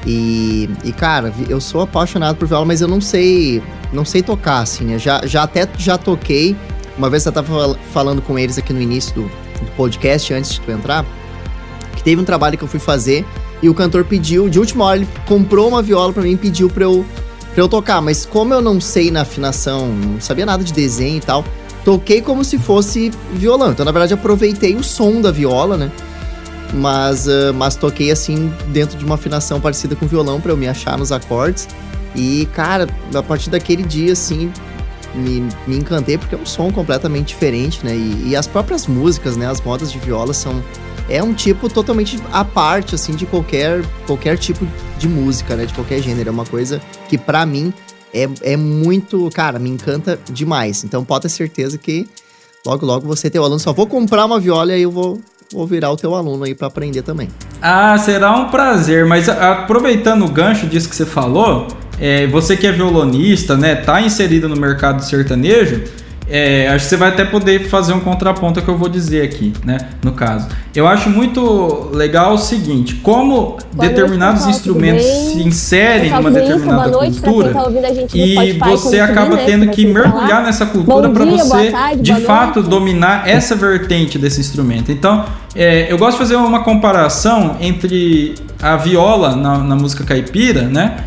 [0.06, 4.60] E, e, cara, eu sou apaixonado por viola, mas eu não sei, não sei tocar,
[4.60, 4.98] assim, né?
[4.98, 6.56] Já, já até já toquei.
[6.98, 10.52] Uma vez eu tava fal- falando com eles aqui no início do, do podcast, antes
[10.54, 11.06] de tu entrar
[11.98, 13.26] que teve um trabalho que eu fui fazer
[13.62, 16.70] e o cantor pediu, de última hora, ele comprou uma viola pra mim e pediu
[16.70, 17.06] pra eu,
[17.54, 18.02] pra eu tocar.
[18.02, 21.44] Mas como eu não sei na afinação, não sabia nada de desenho e tal,
[21.84, 23.72] toquei como se fosse violão.
[23.72, 25.92] Então, na verdade, aproveitei o som da viola, né?
[26.74, 30.68] Mas, ah, mas toquei assim dentro de uma afinação parecida com violão pra eu me
[30.68, 31.68] achar nos acordes.
[32.16, 34.52] E, cara, a partir daquele dia, assim,
[35.16, 37.96] me, me encantei porque é um som completamente diferente, né?
[37.96, 39.48] E, e as próprias músicas, né?
[39.48, 40.64] As modas de viola são
[41.10, 44.68] é um tipo totalmente à parte, assim, de qualquer, qualquer tipo
[44.98, 45.66] de música, né?
[45.66, 46.30] De qualquer gênero.
[46.30, 47.74] É uma coisa que, pra mim,
[48.14, 49.30] é, é muito.
[49.34, 50.84] Cara, me encanta demais.
[50.84, 52.08] Então, pode ter certeza que
[52.66, 53.60] logo, logo você teu aluno.
[53.60, 55.22] Só vou comprar uma viola e eu vou,
[55.54, 57.30] vou virar o teu aluno aí pra aprender também.
[57.62, 59.06] Ah, será um prazer.
[59.06, 61.68] Mas aproveitando o gancho disso que você falou,
[62.00, 65.84] é, você que é violonista, né, tá inserido no mercado sertanejo,
[66.30, 69.54] é, acho que você vai até poder fazer um contraponto que eu vou dizer aqui,
[69.64, 70.48] né, no caso.
[70.76, 76.32] Eu acho muito legal o seguinte, como Boa determinados noite, instrumentos se inserem Pessoal, numa
[76.32, 77.70] determinada noite cultura, tá
[78.14, 82.16] e Spotify, você acaba né, tendo que ser mergulhar nessa cultura para você tarde, de
[82.22, 82.70] fato noite.
[82.70, 84.92] dominar essa vertente desse instrumento.
[84.92, 90.64] Então, é, eu gosto de fazer uma comparação entre a viola na, na música caipira,
[90.64, 90.98] né?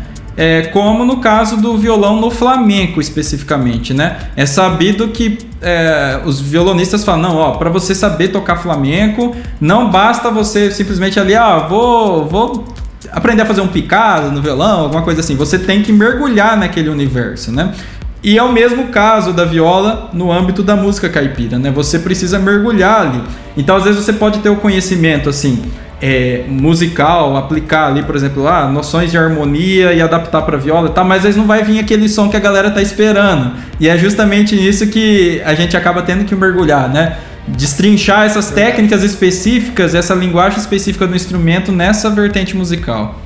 [0.43, 4.17] É, como no caso do violão no flamenco especificamente, né?
[4.35, 9.91] É sabido que é, os violonistas falam, não, ó, para você saber tocar flamenco, não
[9.91, 12.65] basta você simplesmente ali, ah, vou, vou
[13.11, 15.35] aprender a fazer um picado no violão, alguma coisa assim.
[15.35, 17.75] Você tem que mergulhar naquele universo, né?
[18.23, 21.69] E é o mesmo caso da viola no âmbito da música caipira, né?
[21.69, 23.21] Você precisa mergulhar ali.
[23.55, 25.61] Então, às vezes, você pode ter o conhecimento, assim,
[26.01, 30.91] é, musical, aplicar ali, por exemplo, ah, noções de harmonia e adaptar para viola e
[30.91, 33.53] tal, mas vezes não vai vir aquele som que a galera tá esperando.
[33.79, 37.17] E é justamente nisso que a gente acaba tendo que mergulhar, né?
[37.47, 43.19] Destrinchar essas técnicas específicas, essa linguagem específica do instrumento nessa vertente musical.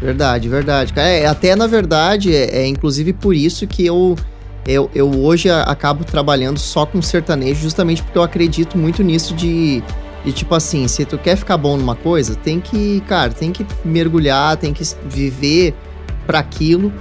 [0.00, 0.92] Verdade, verdade.
[0.96, 4.16] É, até na verdade, é, é inclusive por isso que eu,
[4.66, 9.80] eu, eu hoje acabo trabalhando só com sertanejo, justamente porque eu acredito muito nisso de,
[10.24, 13.66] de tipo assim, se tu quer ficar bom numa coisa, tem que, cara, tem que
[13.84, 15.74] mergulhar, tem que viver
[16.26, 16.92] para aquilo,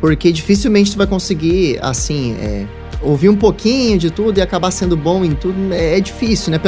[0.00, 2.66] porque dificilmente tu vai conseguir, assim, é,
[3.02, 6.60] ouvir um pouquinho de tudo e acabar sendo bom em tudo, é, é difícil, né?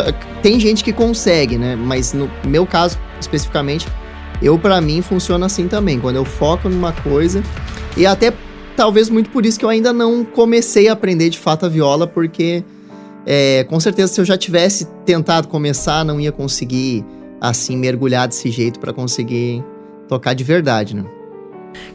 [0.42, 1.76] Tem gente que consegue, né?
[1.76, 3.86] Mas no meu caso, especificamente,
[4.42, 6.00] eu, pra mim, funciona assim também.
[6.00, 7.42] Quando eu foco numa coisa.
[7.96, 8.32] E até
[8.76, 12.06] talvez muito por isso que eu ainda não comecei a aprender de fato a viola,
[12.06, 12.64] porque
[13.26, 17.04] é, com certeza se eu já tivesse tentado começar, não ia conseguir
[17.40, 19.62] assim mergulhar desse jeito pra conseguir
[20.08, 21.04] tocar de verdade, né?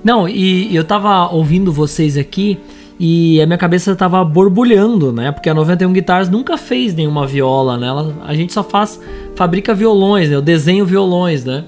[0.04, 2.58] Não, e eu tava ouvindo vocês aqui
[3.00, 5.32] e a minha cabeça tava borbulhando, né?
[5.32, 7.88] Porque a 91 Guitars nunca fez nenhuma viola, né?
[7.88, 9.00] Ela- a gente só faz,
[9.36, 10.36] fabrica violões, né?
[10.36, 11.66] Eu desenho violões, né?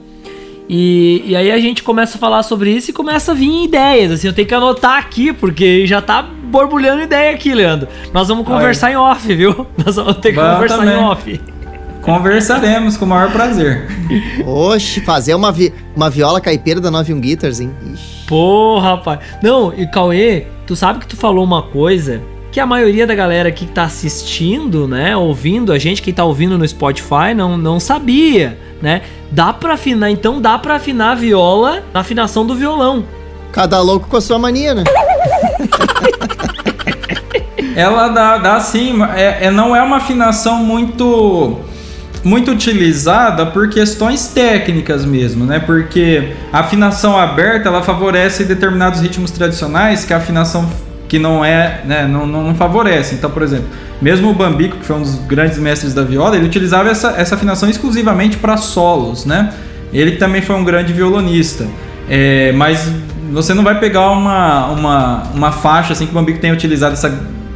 [0.69, 4.11] E, e aí a gente começa a falar sobre isso e começa a vir ideias,
[4.11, 7.87] assim, eu tenho que anotar aqui, porque já tá borbulhando ideia aqui, Leandro.
[8.13, 9.67] Nós vamos conversar em off, viu?
[9.85, 10.93] Nós vamos ter que conversar também.
[10.95, 11.41] em off.
[12.01, 13.85] Conversaremos com o maior prazer.
[14.45, 17.71] Oxe, fazer uma, vi uma viola caipira da 91 Guitars, hein?
[17.93, 18.25] Ixi.
[18.27, 19.19] Pô, rapaz.
[19.43, 22.21] Não, e Cauê, tu sabe que tu falou uma coisa
[22.57, 26.23] que a maioria da galera aqui que tá assistindo, né, ouvindo a gente, quem tá
[26.23, 29.01] ouvindo no Spotify, não, não sabia, né?
[29.29, 33.03] Dá pra afinar, então dá pra afinar a viola na afinação do violão.
[33.51, 34.83] Cada louco com a sua mania, né?
[37.75, 41.59] Ela dá, dá sim, é, é- não é uma afinação muito
[42.23, 45.59] muito utilizada por questões técnicas mesmo, né?
[45.59, 50.67] Porque a afinação aberta ela favorece determinados ritmos tradicionais que a afinação
[51.07, 53.15] que não é, né, não, não, não favorece.
[53.15, 53.67] Então, por exemplo,
[54.01, 57.35] mesmo o Bambico, que foi um dos grandes mestres da viola, ele utilizava essa, essa
[57.35, 59.53] afinação exclusivamente para solos, né?
[59.93, 61.65] Ele também foi um grande violonista.
[62.09, 62.91] É, mas
[63.31, 67.09] você não vai pegar uma, uma, uma faixa assim que o Bambico tenha utilizado essa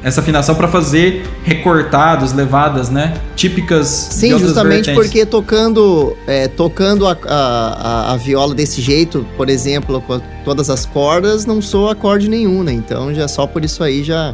[0.03, 3.13] essa afinação para fazer recortados, levadas, né?
[3.35, 3.87] Típicas.
[3.87, 4.95] Sim, justamente vertentes.
[4.95, 10.85] porque tocando, é, tocando a, a, a, viola desse jeito, por exemplo, com todas as
[10.85, 12.73] cordas, não sou acorde nenhum, né?
[12.73, 14.33] Então já só por isso aí já.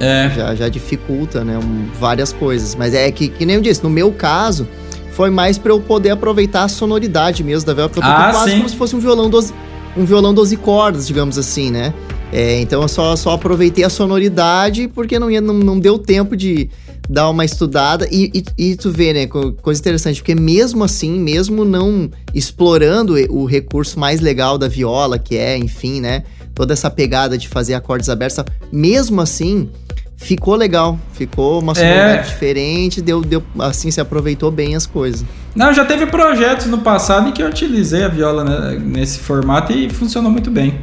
[0.00, 0.28] É.
[0.34, 1.56] Já, já dificulta, né?
[1.56, 2.74] Um, várias coisas.
[2.74, 4.66] Mas é que, que nem eu disse, no meu caso,
[5.12, 8.30] foi mais para eu poder aproveitar a sonoridade mesmo da viola, porque eu toco ah,
[8.32, 8.56] quase sim.
[8.56, 9.54] como se fosse um violão 12,
[9.96, 11.94] um violão 12 cordas, digamos assim, né?
[12.32, 16.36] É, então eu só, só aproveitei a sonoridade porque não, ia, não, não deu tempo
[16.36, 16.68] de
[17.08, 18.08] dar uma estudada.
[18.10, 23.44] E, e, e, tu vê, né, coisa interessante, porque mesmo assim, mesmo não explorando o
[23.44, 26.24] recurso mais legal da viola, que é, enfim, né,
[26.54, 29.68] toda essa pegada de fazer acordes abertos, mesmo assim,
[30.16, 30.98] ficou legal.
[31.12, 32.22] Ficou uma sonoridade é.
[32.22, 35.24] diferente, deu, deu, assim, se aproveitou bem as coisas.
[35.54, 39.72] Não, já teve projetos no passado em que eu utilizei a viola né, nesse formato
[39.72, 40.78] e funcionou muito bem.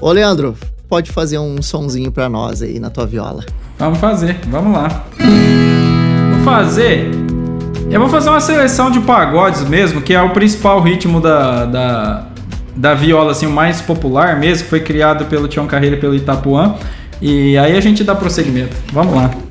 [0.00, 0.56] Ô, Leandro,
[0.88, 3.44] pode fazer um sonzinho pra nós aí na tua viola.
[3.78, 5.04] Vamos fazer, vamos lá.
[6.34, 7.10] Vou fazer.
[7.90, 12.26] Eu vou fazer uma seleção de pagodes mesmo, que é o principal ritmo da, da,
[12.76, 16.14] da viola, assim, o mais popular mesmo, que foi criado pelo Tião Carreira e pelo
[16.14, 16.74] Itapuã.
[17.20, 18.76] E aí a gente dá prosseguimento.
[18.92, 19.47] Vamos lá.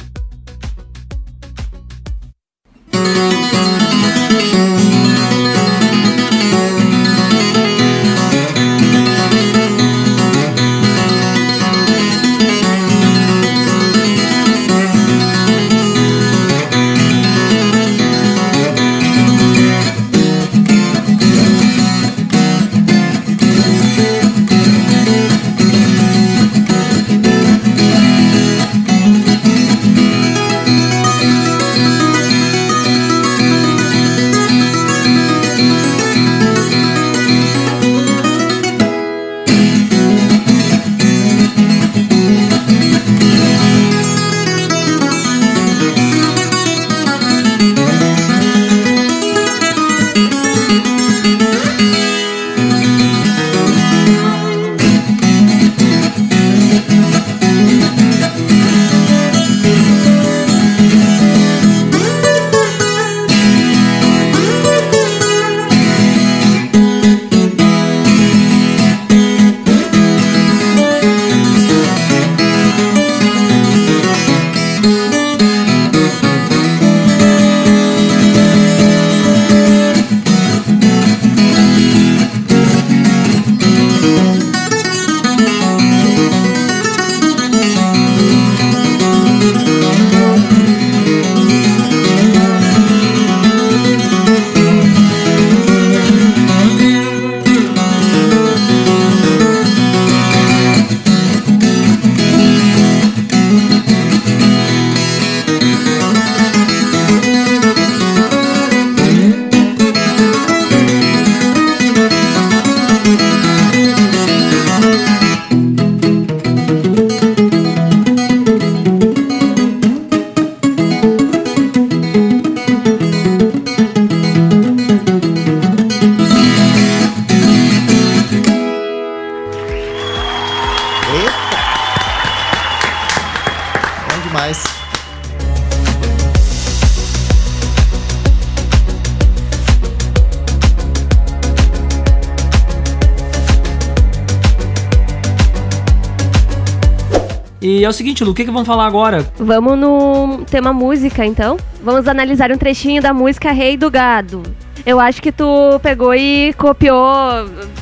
[147.88, 149.25] É o seguinte, Lu, o que, que vamos falar agora?
[149.39, 151.57] Vamos no tema música, então.
[151.81, 154.43] Vamos analisar um trechinho da música Rei do Gado.
[154.85, 156.99] Eu acho que tu pegou e copiou,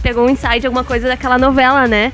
[0.02, 2.14] pegou um insight, alguma coisa daquela novela, né?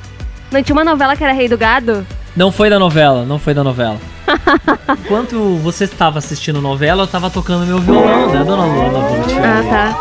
[0.51, 2.05] Não tinha uma novela que era Rei do Gado?
[2.35, 3.97] Não foi da novela, não foi da novela.
[5.03, 8.99] Enquanto você estava assistindo novela, eu estava tocando meu violão, né, dona Luana?
[9.43, 9.99] Ah, tá.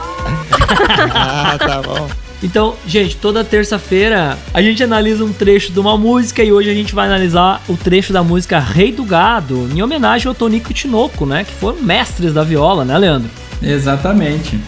[1.14, 2.08] ah, tá bom.
[2.42, 6.74] Então, gente, toda terça-feira a gente analisa um trecho de uma música e hoje a
[6.74, 10.74] gente vai analisar o trecho da música Rei do Gado, em homenagem ao Tonico e
[10.74, 11.44] Tinoco, né?
[11.44, 13.30] Que foram mestres da viola, né, Leandro?
[13.62, 14.58] Exatamente.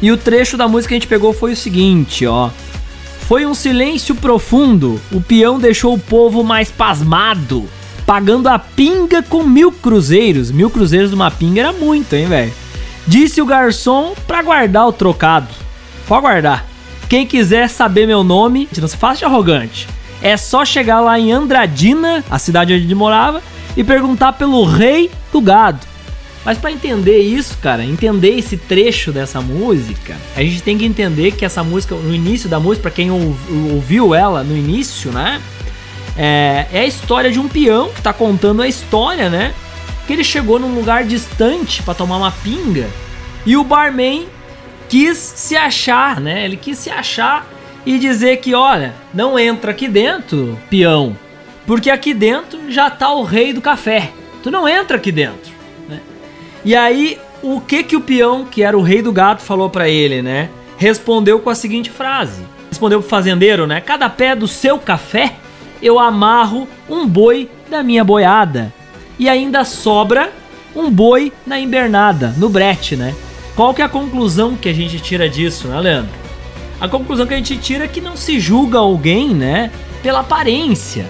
[0.00, 2.50] E o trecho da música que a gente pegou foi o seguinte, ó.
[3.20, 7.68] Foi um silêncio profundo, o peão deixou o povo mais pasmado,
[8.06, 10.52] pagando a pinga com mil cruzeiros.
[10.52, 12.52] Mil cruzeiros de uma pinga era muito, hein, velho?
[13.04, 15.48] Disse o garçom para guardar o trocado.
[16.06, 16.75] Pode guardar.
[17.08, 19.88] Quem quiser saber meu nome, não se faça arrogante.
[20.20, 23.42] É só chegar lá em Andradina, a cidade onde ele morava,
[23.76, 25.86] e perguntar pelo rei do gado.
[26.44, 31.32] Mas para entender isso, cara, entender esse trecho dessa música, a gente tem que entender
[31.32, 35.40] que essa música, no início da música, para quem ouviu ela no início, né?
[36.16, 39.52] É, é, a história de um peão que tá contando a história, né?
[40.06, 42.88] Que ele chegou num lugar distante para tomar uma pinga
[43.44, 44.26] e o barman
[44.88, 46.44] quis se achar, né?
[46.44, 47.46] Ele quis se achar
[47.84, 51.16] e dizer que, olha, não entra aqui dentro, peão,
[51.66, 54.10] porque aqui dentro já tá o rei do café.
[54.42, 55.54] Tu não entra aqui dentro.
[56.64, 59.88] E aí, o que que o peão, que era o rei do gato, falou para
[59.88, 60.50] ele, né?
[60.76, 62.42] Respondeu com a seguinte frase.
[62.68, 63.80] Respondeu pro fazendeiro, né?
[63.80, 65.34] Cada pé do seu café
[65.80, 68.72] eu amarro um boi da minha boiada.
[69.18, 70.32] E ainda sobra
[70.74, 73.14] um boi na invernada, no brete, né?
[73.56, 76.12] Qual que é a conclusão que a gente tira disso, né, Leandro?
[76.78, 79.70] A conclusão que a gente tira é que não se julga alguém, né,
[80.02, 81.06] pela aparência.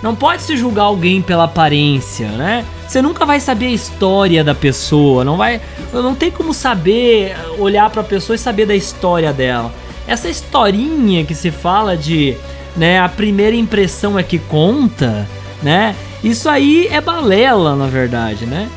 [0.00, 2.64] Não pode se julgar alguém pela aparência, né?
[2.86, 5.60] Você nunca vai saber a história da pessoa, não vai,
[5.92, 9.72] não tem como saber olhar para a pessoa e saber da história dela.
[10.06, 12.36] Essa historinha que se fala de,
[12.76, 15.28] né, a primeira impressão é que conta,
[15.60, 15.96] né?
[16.22, 18.68] Isso aí é balela, na verdade, né?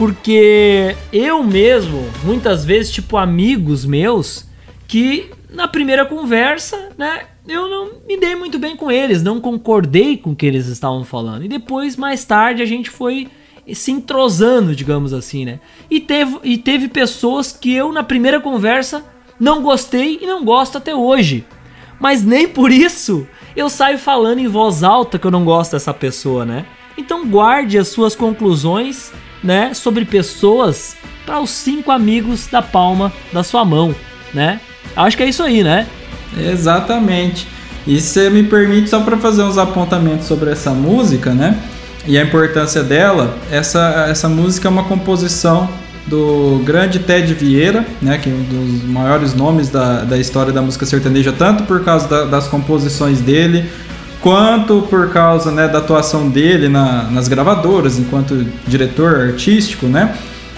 [0.00, 4.46] Porque eu mesmo, muitas vezes, tipo amigos meus,
[4.88, 10.16] que na primeira conversa, né, eu não me dei muito bem com eles, não concordei
[10.16, 11.44] com o que eles estavam falando.
[11.44, 13.28] E depois, mais tarde, a gente foi
[13.74, 15.60] se entrosando, digamos assim, né?
[15.90, 19.04] E teve, e teve pessoas que eu, na primeira conversa,
[19.38, 21.44] não gostei e não gosto até hoje.
[22.00, 25.92] Mas nem por isso eu saio falando em voz alta que eu não gosto dessa
[25.92, 26.64] pessoa, né?
[27.00, 29.10] Então guarde as suas conclusões,
[29.42, 30.94] né, sobre pessoas
[31.24, 33.94] para os cinco amigos da palma da sua mão,
[34.34, 34.60] né?
[34.94, 35.86] Acho que é isso aí, né?
[36.38, 37.48] Exatamente.
[37.86, 41.58] E você me permite só para fazer uns apontamentos sobre essa música, né?
[42.06, 45.70] E a importância dela, essa, essa música é uma composição
[46.06, 50.60] do grande Ted Vieira, né, que é um dos maiores nomes da, da história da
[50.60, 53.70] música sertaneja, tanto por causa da, das composições dele,
[54.20, 60.14] quanto por causa né, da atuação dele na, nas gravadoras, enquanto diretor artístico, né?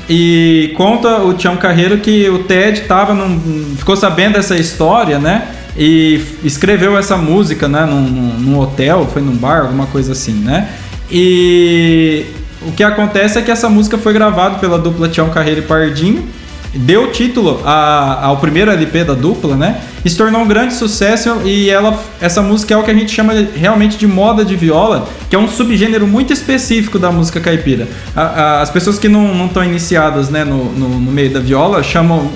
[0.08, 5.48] E conta o Tião Carreiro que o Ted tava num, ficou sabendo dessa história, né?
[5.76, 7.84] E escreveu essa música, né?
[7.84, 10.68] Num, num hotel, foi num bar, alguma coisa assim, né?
[11.10, 12.26] E
[12.62, 16.28] o que acontece é que essa música foi gravada pela dupla Tião Carreiro e Pardinho
[16.74, 19.80] deu título a, ao primeiro LP da dupla, né?
[20.04, 23.12] E se tornou um grande sucesso e ela, essa música é o que a gente
[23.12, 27.86] chama realmente de moda de viola, que é um subgênero muito específico da música caipira.
[28.16, 31.82] A, a, as pessoas que não estão iniciadas né, no, no, no, meio da viola
[31.82, 32.30] chamam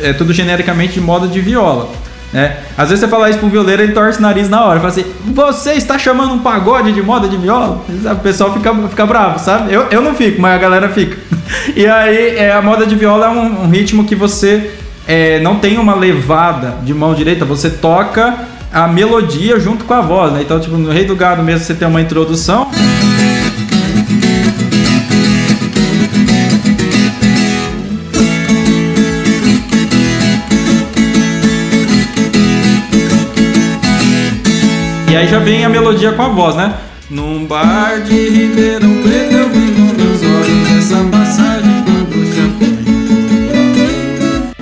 [0.00, 1.88] é, tudo genericamente de moda de viola.
[2.32, 2.56] Né?
[2.78, 4.80] Às vezes você fala isso pro violeiro, ele torce o nariz na hora.
[4.80, 7.84] Fala assim, você está chamando um pagode de moda de viola?
[7.88, 9.72] O pessoal fica, fica bravo, sabe?
[9.72, 11.16] Eu, eu não fico, mas a galera fica.
[11.76, 14.70] E aí, é, a moda de viola é um, um ritmo que você
[15.06, 18.34] é, não tem uma levada de mão direita, você toca
[18.72, 20.40] a melodia junto com a voz, né?
[20.42, 22.70] Então, tipo, no Rei do Gado mesmo você tem uma introdução.
[35.12, 36.72] E aí já vem a melodia com a voz, né?
[37.10, 42.12] Num bar de Ribeirão Preto eu vi com meus olhos essa passagem quando.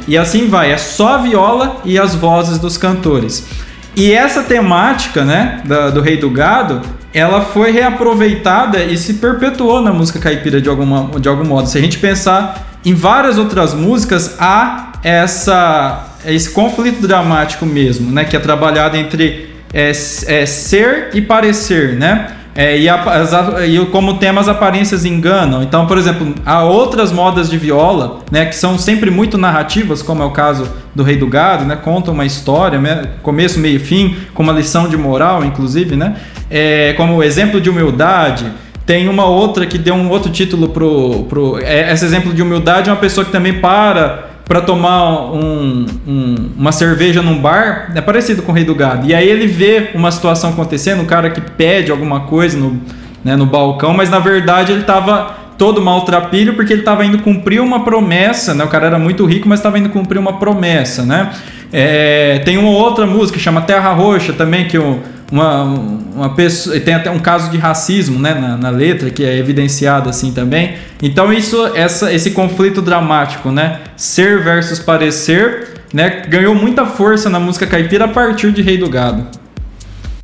[0.09, 3.47] E assim vai, é só a viola e as vozes dos cantores.
[3.95, 6.83] E essa temática, né, da, do Rei do Gado,
[7.15, 11.69] ela foi reaproveitada e se perpetuou na música caipira de, alguma, de algum modo.
[11.69, 18.25] Se a gente pensar em várias outras músicas, há essa, esse conflito dramático mesmo, né,
[18.25, 22.37] que é trabalhado entre é, é ser e parecer, né?
[22.55, 23.33] É, e, a, as,
[23.69, 25.63] e, como tema as aparências enganam.
[25.63, 30.23] Então, por exemplo, há outras modas de viola, né, que são sempre muito narrativas, como
[30.23, 33.79] é o caso do Rei do Gado, né, conta uma história, né, começo, meio e
[33.79, 36.17] fim, com uma lição de moral, inclusive, né,
[36.51, 38.47] é, como exemplo de humildade.
[38.85, 42.91] Tem uma outra que deu um outro título pro, pro é, esse exemplo de humildade
[42.91, 48.01] é uma pessoa que também para para tomar um, um, uma cerveja num bar, é
[48.01, 49.07] parecido com o Rei do Gado.
[49.07, 52.81] E aí ele vê uma situação acontecendo, um cara que pede alguma coisa no,
[53.25, 57.61] né, no balcão, mas na verdade ele estava todo maltrapilho porque ele estava indo cumprir
[57.61, 58.65] uma promessa, né?
[58.65, 61.31] O cara era muito rico, mas estava indo cumprir uma promessa, né?
[61.73, 64.99] É, tem uma outra música chama Terra Roxa também que o,
[65.31, 66.79] uma, uma pessoa.
[66.81, 70.75] Tem até um caso de racismo né, na, na, letra, que é evidenciado assim também.
[71.03, 73.81] Então, isso, essa, esse conflito dramático, né?
[73.97, 76.23] Ser versus parecer, né?
[76.29, 79.27] Ganhou muita força na música caipira a partir de Rei do Gado.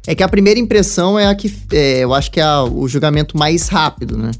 [0.07, 2.87] É que a primeira impressão é a que é, eu acho que é a, o
[2.87, 4.31] julgamento mais rápido, né?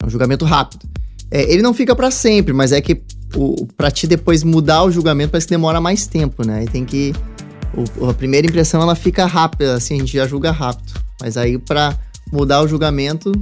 [0.00, 0.86] É um julgamento rápido.
[1.30, 3.02] É, ele não fica para sempre, mas é que
[3.34, 6.64] o, pra ti depois mudar o julgamento parece que demora mais tempo, né?
[6.64, 7.12] E tem que.
[7.74, 10.92] O, a primeira impressão ela fica rápida, assim, a gente já julga rápido.
[11.20, 11.96] Mas aí para
[12.30, 13.32] mudar o julgamento,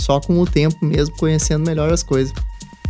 [0.00, 2.32] só com o tempo mesmo, conhecendo melhor as coisas.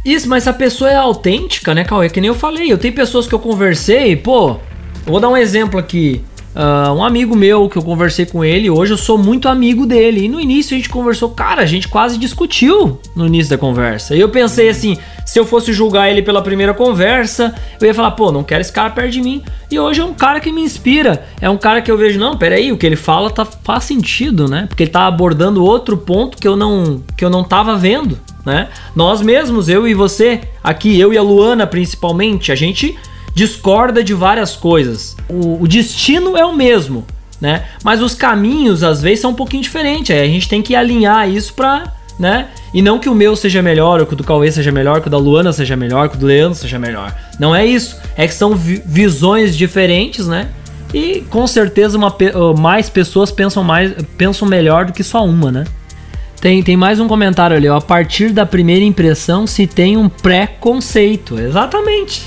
[0.05, 2.11] Isso, mas a pessoa é autêntica, né, Cauê?
[2.11, 2.73] Que nem eu falei.
[2.73, 4.51] Eu tenho pessoas que eu conversei, pô,
[5.07, 6.23] eu vou dar um exemplo aqui.
[6.55, 10.25] Uh, um amigo meu que eu conversei com ele, hoje eu sou muito amigo dele.
[10.25, 14.15] E no início a gente conversou, cara, a gente quase discutiu no início da conversa.
[14.15, 18.11] E eu pensei assim: se eu fosse julgar ele pela primeira conversa, eu ia falar,
[18.13, 19.43] pô, não quero esse cara perto de mim.
[19.71, 21.27] E hoje é um cara que me inspira.
[21.41, 24.47] É um cara que eu vejo, não, peraí, o que ele fala tá, faz sentido,
[24.47, 24.67] né?
[24.69, 28.69] Porque ele tá abordando outro ponto que eu não, que eu não tava vendo, né?
[28.95, 32.95] Nós mesmos, eu e você, aqui, eu e a Luana principalmente, a gente
[33.35, 35.17] discorda de várias coisas.
[35.29, 37.07] O, o destino é o mesmo,
[37.41, 37.65] né?
[37.83, 40.15] Mas os caminhos às vezes são um pouquinho diferentes.
[40.15, 42.49] Aí a gente tem que alinhar isso pra, né?
[42.73, 45.09] E não que o meu seja melhor, ou que o do Cauê seja melhor, que
[45.09, 47.15] o da Luana seja melhor, que o do Leandro seja melhor.
[47.39, 47.97] Não é isso.
[48.17, 50.49] É que são vi visões diferentes, né?
[50.95, 52.15] E com certeza uma,
[52.59, 55.65] mais pessoas pensam mais pensam melhor do que só uma, né?
[56.41, 57.77] Tem, tem mais um comentário ali, ó.
[57.77, 61.39] A partir da primeira impressão se tem um pré-conceito.
[61.39, 62.23] Exatamente.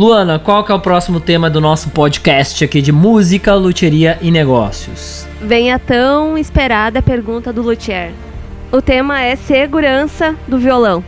[0.00, 4.30] Luana, qual que é o próximo tema do nosso podcast aqui de música, luteria e
[4.30, 5.28] negócios?
[5.42, 8.14] Vem a tão esperada pergunta do luthier.
[8.72, 11.04] O tema é segurança do violão.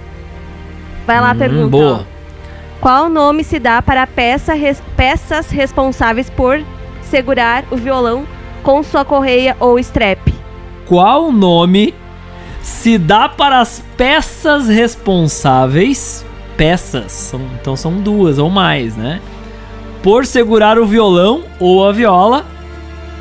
[1.06, 1.70] Vai lá hum, pergunta.
[1.70, 2.06] Boa.
[2.82, 6.62] Qual nome se dá para peça, res, peças responsáveis por
[7.00, 8.26] segurar o violão
[8.62, 10.20] com sua correia ou strap?
[10.84, 11.94] Qual nome
[12.60, 16.26] se dá para as peças responsáveis
[16.62, 19.20] peças, são, então são duas ou mais, né?
[20.00, 22.44] Por segurar o violão ou a viola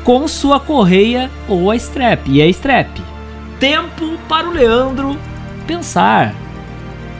[0.04, 2.28] com sua correia ou a strap.
[2.28, 2.86] E a strap.
[3.58, 5.18] Tempo para o Leandro
[5.66, 6.32] pensar.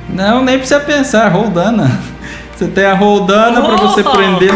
[0.09, 1.91] Não, nem precisa pensar, roldana.
[2.55, 3.65] Você tem a roldana oh!
[3.65, 4.53] para você prender.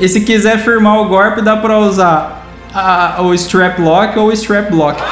[0.00, 4.32] E se quiser firmar o golpe, dá para usar a, o strap lock ou o
[4.32, 5.02] strap block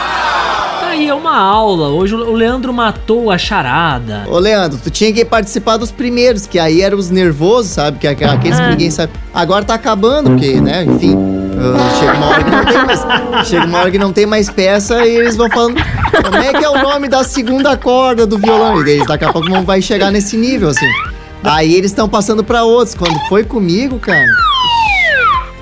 [0.98, 1.88] aí é uma aula.
[1.88, 4.24] Hoje o Leandro matou a charada.
[4.28, 7.98] Ô, Leandro, tu tinha que participar dos primeiros, que aí eram os nervosos, sabe?
[7.98, 8.70] Que aqueles que ah.
[8.70, 9.12] ninguém sabe.
[9.32, 11.14] Agora tá acabando, porque, né, enfim.
[11.14, 13.48] Uh, chega uma hora que não tem mais.
[13.48, 15.76] Chega uma hora que não tem mais peça e eles vão falando.
[16.22, 18.84] Como é que é o nome da segunda corda do violão?
[18.86, 20.88] E eles daqui a pouco não vai chegar nesse nível, assim.
[21.42, 22.96] Aí eles estão passando para outros.
[22.96, 24.26] Quando foi comigo, cara.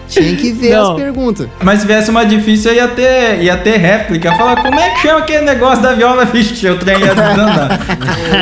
[0.09, 0.93] Tinha que ver não.
[0.93, 1.49] as perguntas.
[1.63, 4.35] Mas se tivesse uma difícil, ia ter, ia ter réplica.
[4.37, 6.25] Falar, como é que chama aquele negócio da viola?
[6.27, 7.79] Vixe, o trem ia andar.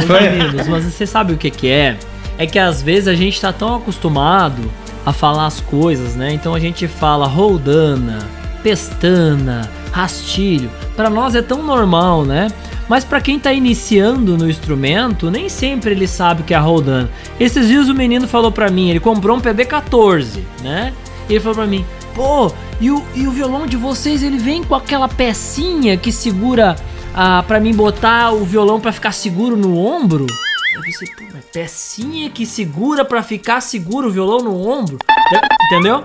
[0.09, 1.97] Meninos, mas você sabe o que que é?
[2.37, 4.71] É que às vezes a gente tá tão acostumado
[5.07, 6.33] a falar as coisas, né?
[6.33, 8.19] Então a gente fala roldana,
[8.63, 10.71] pestana, rastilho.
[10.97, 12.49] Para nós é tão normal, né?
[12.89, 16.61] Mas para quem tá iniciando no instrumento, nem sempre ele sabe o que é a
[16.61, 17.09] roldana.
[17.41, 20.93] Esses dias o menino falou para mim, ele comprou um PB14, né?
[21.29, 24.63] E ele falou pra mim: pô, e o, e o violão de vocês ele vem
[24.63, 26.77] com aquela pecinha que segura
[27.15, 30.27] ah, pra mim botar o violão pra ficar seguro no ombro?
[30.75, 34.99] Eu pensei, pô, mas pecinha que segura pra ficar seguro o violão no ombro?
[35.67, 36.05] Entendeu?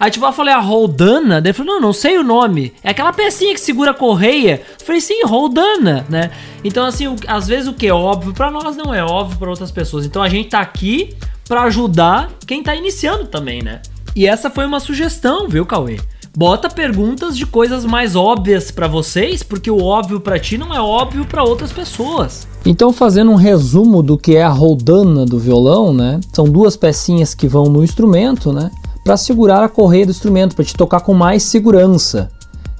[0.00, 1.42] Aí tipo, eu falei, a Roldana?
[1.42, 2.72] Daí ele falou, não, não sei o nome.
[2.82, 4.62] É aquela pecinha que segura a correia.
[4.80, 6.30] Eu falei, sim, Roldana, né?
[6.64, 9.50] Então, assim, o, às vezes o que é óbvio para nós não é óbvio para
[9.50, 10.06] outras pessoas.
[10.06, 11.14] Então a gente tá aqui
[11.46, 13.82] para ajudar quem tá iniciando também, né?
[14.14, 15.98] E essa foi uma sugestão, viu, Cauê?
[16.36, 20.80] Bota perguntas de coisas mais óbvias para vocês, porque o óbvio para ti não é
[20.80, 22.46] óbvio para outras pessoas.
[22.64, 26.20] Então, fazendo um resumo do que é a roldana do violão, né?
[26.32, 28.70] São duas pecinhas que vão no instrumento, né?
[29.02, 32.30] Para segurar a correia do instrumento, para te tocar com mais segurança.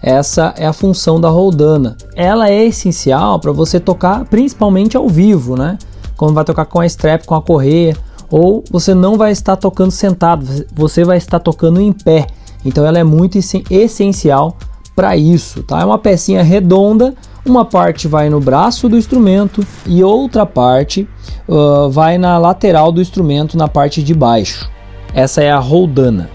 [0.02, 1.96] Essa é a função da roldana.
[2.14, 5.76] Ela é essencial para você tocar principalmente ao vivo, né?
[6.16, 7.96] Quando vai tocar com a strap, com a correia
[8.30, 12.26] ou você não vai estar tocando sentado, você vai estar tocando em pé.
[12.64, 13.38] Então ela é muito
[13.70, 14.56] essencial
[14.94, 15.80] para isso, tá?
[15.80, 17.14] É uma pecinha redonda,
[17.44, 21.08] uma parte vai no braço do instrumento e outra parte
[21.48, 24.70] uh, vai na lateral do instrumento, na parte de baixo.
[25.14, 26.30] Essa é a roldana.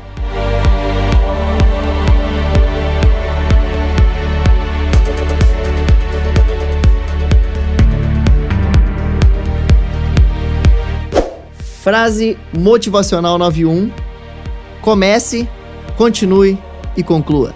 [11.86, 13.92] Frase motivacional 91.
[14.82, 15.48] Comece,
[15.96, 16.58] continue
[16.98, 17.54] e conclua.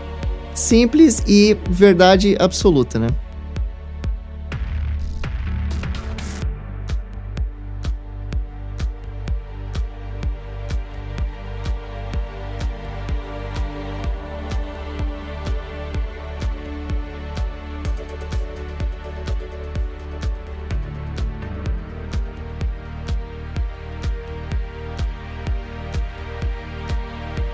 [0.53, 3.07] Simples e verdade absoluta, né?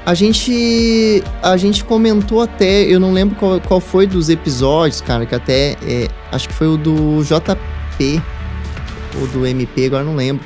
[0.06, 1.24] A gente.
[1.42, 5.76] A gente comentou até, eu não lembro qual, qual foi dos episódios, cara, que até.
[5.84, 8.22] É, acho que foi o do JP
[9.20, 10.46] ou do MP, agora não lembro.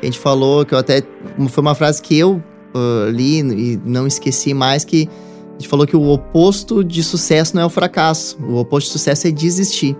[0.00, 1.02] A gente falou que eu até.
[1.48, 2.42] Foi uma frase que eu
[2.72, 5.08] uh, li e não esqueci mais, que
[5.48, 8.38] a gente falou que o oposto de sucesso não é o fracasso.
[8.40, 9.96] O oposto de sucesso é desistir.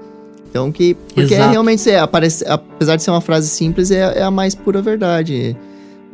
[0.49, 0.95] Então que.
[1.15, 4.55] Porque é, realmente é, aparece, apesar de ser uma frase simples, é, é a mais
[4.55, 5.57] pura verdade.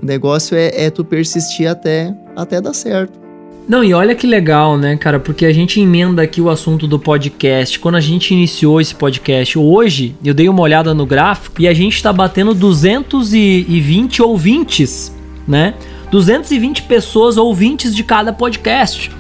[0.03, 3.26] O negócio é, é tu persistir até, até dar certo.
[3.68, 5.18] Não, e olha que legal, né, cara?
[5.18, 7.80] Porque a gente emenda aqui o assunto do podcast.
[7.80, 11.74] Quando a gente iniciou esse podcast, hoje eu dei uma olhada no gráfico e a
[11.74, 15.12] gente tá batendo 220 ouvintes,
[15.49, 15.74] né?
[16.12, 19.11] 220 pessoas ouvintes de cada podcast.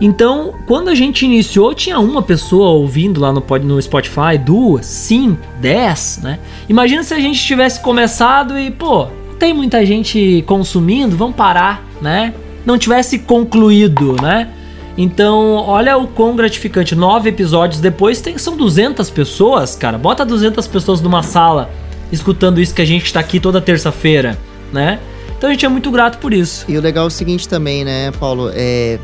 [0.00, 5.40] Então, quando a gente iniciou, tinha uma pessoa ouvindo lá no, no Spotify, duas, cinco,
[5.60, 6.38] dez, né?
[6.68, 9.06] Imagina se a gente tivesse começado e, pô,
[9.40, 12.32] tem muita gente consumindo, vamos parar, né?
[12.64, 14.50] Não tivesse concluído, né?
[14.96, 16.94] Então, olha o quão gratificante.
[16.94, 19.96] Nove episódios depois tem, são 200 pessoas, cara.
[19.96, 21.70] Bota 200 pessoas numa sala
[22.10, 24.38] escutando isso que a gente tá aqui toda terça-feira,
[24.72, 25.00] né?
[25.36, 26.66] Então a gente é muito grato por isso.
[26.68, 28.50] E o legal é o seguinte também, né, Paulo?
[28.54, 28.98] É.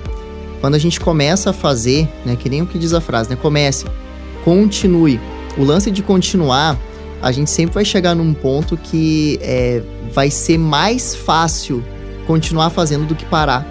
[0.61, 2.37] Quando a gente começa a fazer, né?
[2.37, 3.37] Que nem o que diz a frase, né?
[3.41, 3.87] Comece,
[4.45, 5.19] continue.
[5.57, 6.77] O lance de continuar
[7.21, 9.83] a gente sempre vai chegar num ponto que é,
[10.13, 11.83] vai ser mais fácil
[12.29, 13.67] continuar fazendo do que parar.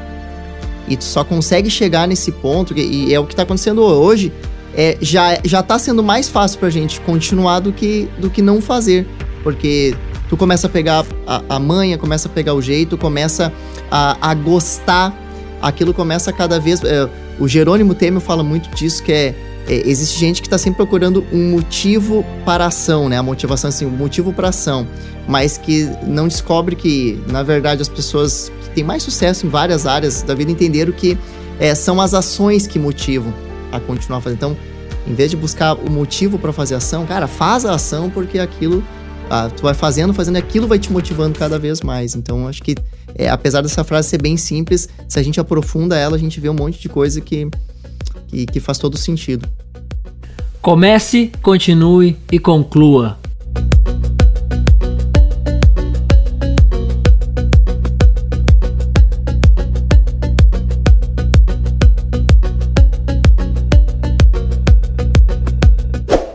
[0.87, 4.33] E tu só consegue chegar nesse ponto, e é o que está acontecendo hoje,
[4.75, 8.59] é, já, já tá sendo mais fácil pra gente continuar do que, do que não
[8.59, 9.07] fazer.
[9.43, 9.95] Porque
[10.27, 13.53] tu começa a pegar a, a manha, começa a pegar o jeito, começa
[13.91, 15.15] a, a gostar,
[15.61, 16.83] aquilo começa cada vez.
[16.83, 17.07] É,
[17.39, 19.35] o Jerônimo Temer fala muito disso, que é
[19.67, 23.17] é, existe gente que está sempre procurando um motivo para a ação, né?
[23.17, 24.87] A motivação, assim, um motivo para ação,
[25.27, 29.85] mas que não descobre que, na verdade, as pessoas que têm mais sucesso em várias
[29.85, 31.17] áreas da vida entenderam que
[31.59, 33.33] é, são as ações que motivam
[33.71, 34.37] a continuar fazendo.
[34.37, 34.57] Então,
[35.05, 38.83] em vez de buscar o motivo para fazer ação, cara, faz a ação porque aquilo
[39.29, 42.15] ah, tu vai fazendo, fazendo aquilo vai te motivando cada vez mais.
[42.15, 42.75] Então, acho que,
[43.15, 46.49] é, apesar dessa frase ser bem simples, se a gente aprofunda ela, a gente vê
[46.49, 47.49] um monte de coisa que
[48.27, 49.47] que, que faz todo sentido.
[50.61, 53.17] Comece, continue e conclua.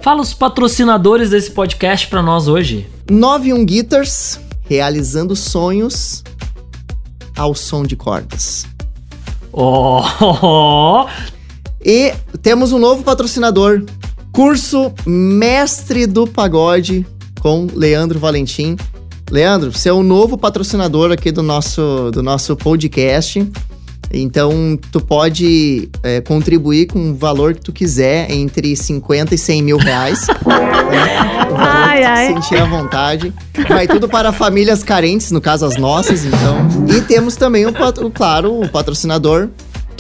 [0.03, 2.89] Fala os patrocinadores desse podcast para nós hoje.
[3.09, 6.25] 91 Guitars, realizando sonhos
[7.37, 8.67] ao som de cordas.
[9.53, 10.03] Oh,
[11.85, 13.83] e temos um novo patrocinador,
[14.31, 17.07] curso Mestre do Pagode
[17.41, 18.77] com Leandro Valentim.
[19.31, 23.51] Leandro, você é o novo patrocinador aqui do nosso, do nosso podcast.
[24.13, 29.63] Então, tu pode é, contribuir com o valor que tu quiser, entre 50 e 100
[29.63, 30.27] mil reais.
[30.45, 31.17] né?
[31.57, 32.27] ai, ai.
[32.27, 33.33] sentir à vontade.
[33.69, 36.59] Vai tudo para famílias carentes, no caso as nossas, então.
[36.95, 39.49] E temos também, o, o claro, o patrocinador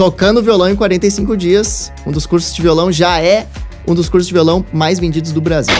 [0.02, 1.92] tocando violão em 45 dias.
[2.04, 3.46] Um dos cursos de violão já é
[3.86, 5.72] um dos cursos de violão mais vendidos do Brasil.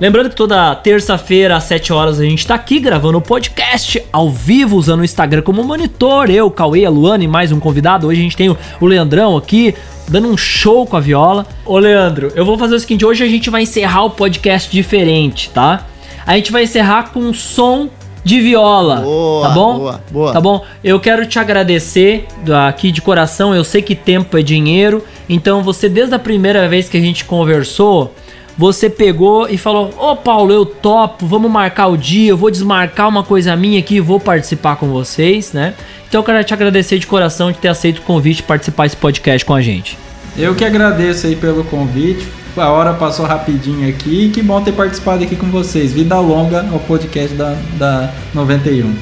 [0.00, 4.30] Lembrando que toda terça-feira às 7 horas a gente tá aqui gravando o podcast ao
[4.30, 6.30] vivo, usando o Instagram como monitor.
[6.30, 8.06] Eu, Cauê, a Luana e mais um convidado.
[8.06, 9.74] Hoje a gente tem o Leandrão aqui,
[10.10, 11.46] dando um show com a viola.
[11.64, 15.48] Ô Leandro, eu vou fazer o seguinte: hoje a gente vai encerrar o podcast diferente,
[15.50, 15.86] tá?
[16.26, 17.88] A gente vai encerrar com um som
[18.22, 18.96] de viola.
[18.96, 19.78] Boa, tá bom?
[19.78, 20.32] Boa, boa.
[20.32, 20.64] Tá bom?
[20.84, 22.26] Eu quero te agradecer
[22.68, 23.54] aqui de coração.
[23.54, 25.02] Eu sei que tempo é dinheiro.
[25.28, 28.14] Então, você, desde a primeira vez que a gente conversou,
[28.60, 32.50] você pegou e falou: Ô oh, Paulo, eu topo, vamos marcar o dia, eu vou
[32.50, 35.72] desmarcar uma coisa minha aqui vou participar com vocês, né?
[36.06, 38.98] Então eu quero te agradecer de coração de ter aceito o convite de participar desse
[38.98, 39.96] podcast com a gente.
[40.36, 42.28] Eu que agradeço aí pelo convite.
[42.54, 45.92] A hora passou rapidinho aqui e que bom ter participado aqui com vocês.
[45.92, 48.94] Vida longa ao podcast da, da 91.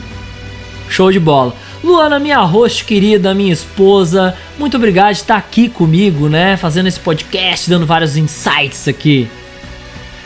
[0.89, 1.53] Show de bola.
[1.83, 6.57] Luana, minha host querida, minha esposa, muito obrigado de estar aqui comigo, né?
[6.57, 9.29] Fazendo esse podcast, dando vários insights aqui.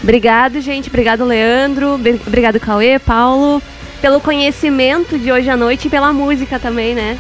[0.03, 0.89] Obrigado, gente.
[0.89, 1.95] Obrigado, Leandro.
[1.95, 3.63] Obrigado, Cauê, Paulo,
[4.01, 7.17] pelo conhecimento de hoje à noite e pela música também, né?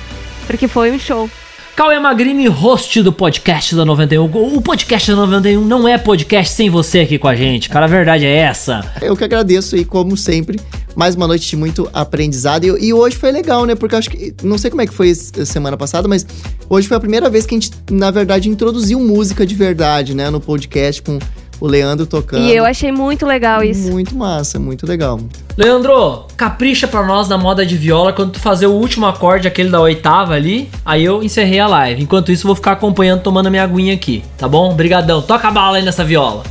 [0.46, 1.30] Porque foi um show.
[1.76, 4.24] Cauê Magrini, host do podcast da 91.
[4.24, 7.86] O podcast da 91 não é podcast sem você aqui com a gente, cara.
[7.86, 8.84] A verdade é essa.
[9.00, 10.60] Eu que agradeço e, como sempre,
[10.94, 12.64] mais uma noite de muito aprendizado.
[12.64, 13.74] E, e, hoje foi legal, né?
[13.74, 14.34] Porque eu acho que.
[14.42, 16.26] Não sei como é que foi semana passada, mas
[16.68, 20.28] hoje foi a primeira vez que a gente, na verdade, introduziu música de verdade, né?
[20.28, 21.18] No podcast com
[21.62, 22.42] o Leandro tocando.
[22.42, 23.88] E eu achei muito legal isso.
[23.92, 25.20] Muito massa, muito legal.
[25.56, 29.70] Leandro, capricha pra nós na moda de viola quando tu fazer o último acorde, aquele
[29.70, 30.68] da oitava ali.
[30.84, 32.02] Aí eu encerrei a live.
[32.02, 34.74] Enquanto isso, eu vou ficar acompanhando, tomando a minha aguinha aqui, tá bom?
[34.74, 35.22] Brigadão.
[35.22, 36.42] Toca a bala aí nessa viola.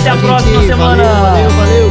[0.00, 1.04] até a próxima semana.
[1.04, 1.89] Valeu, valeu, valeu.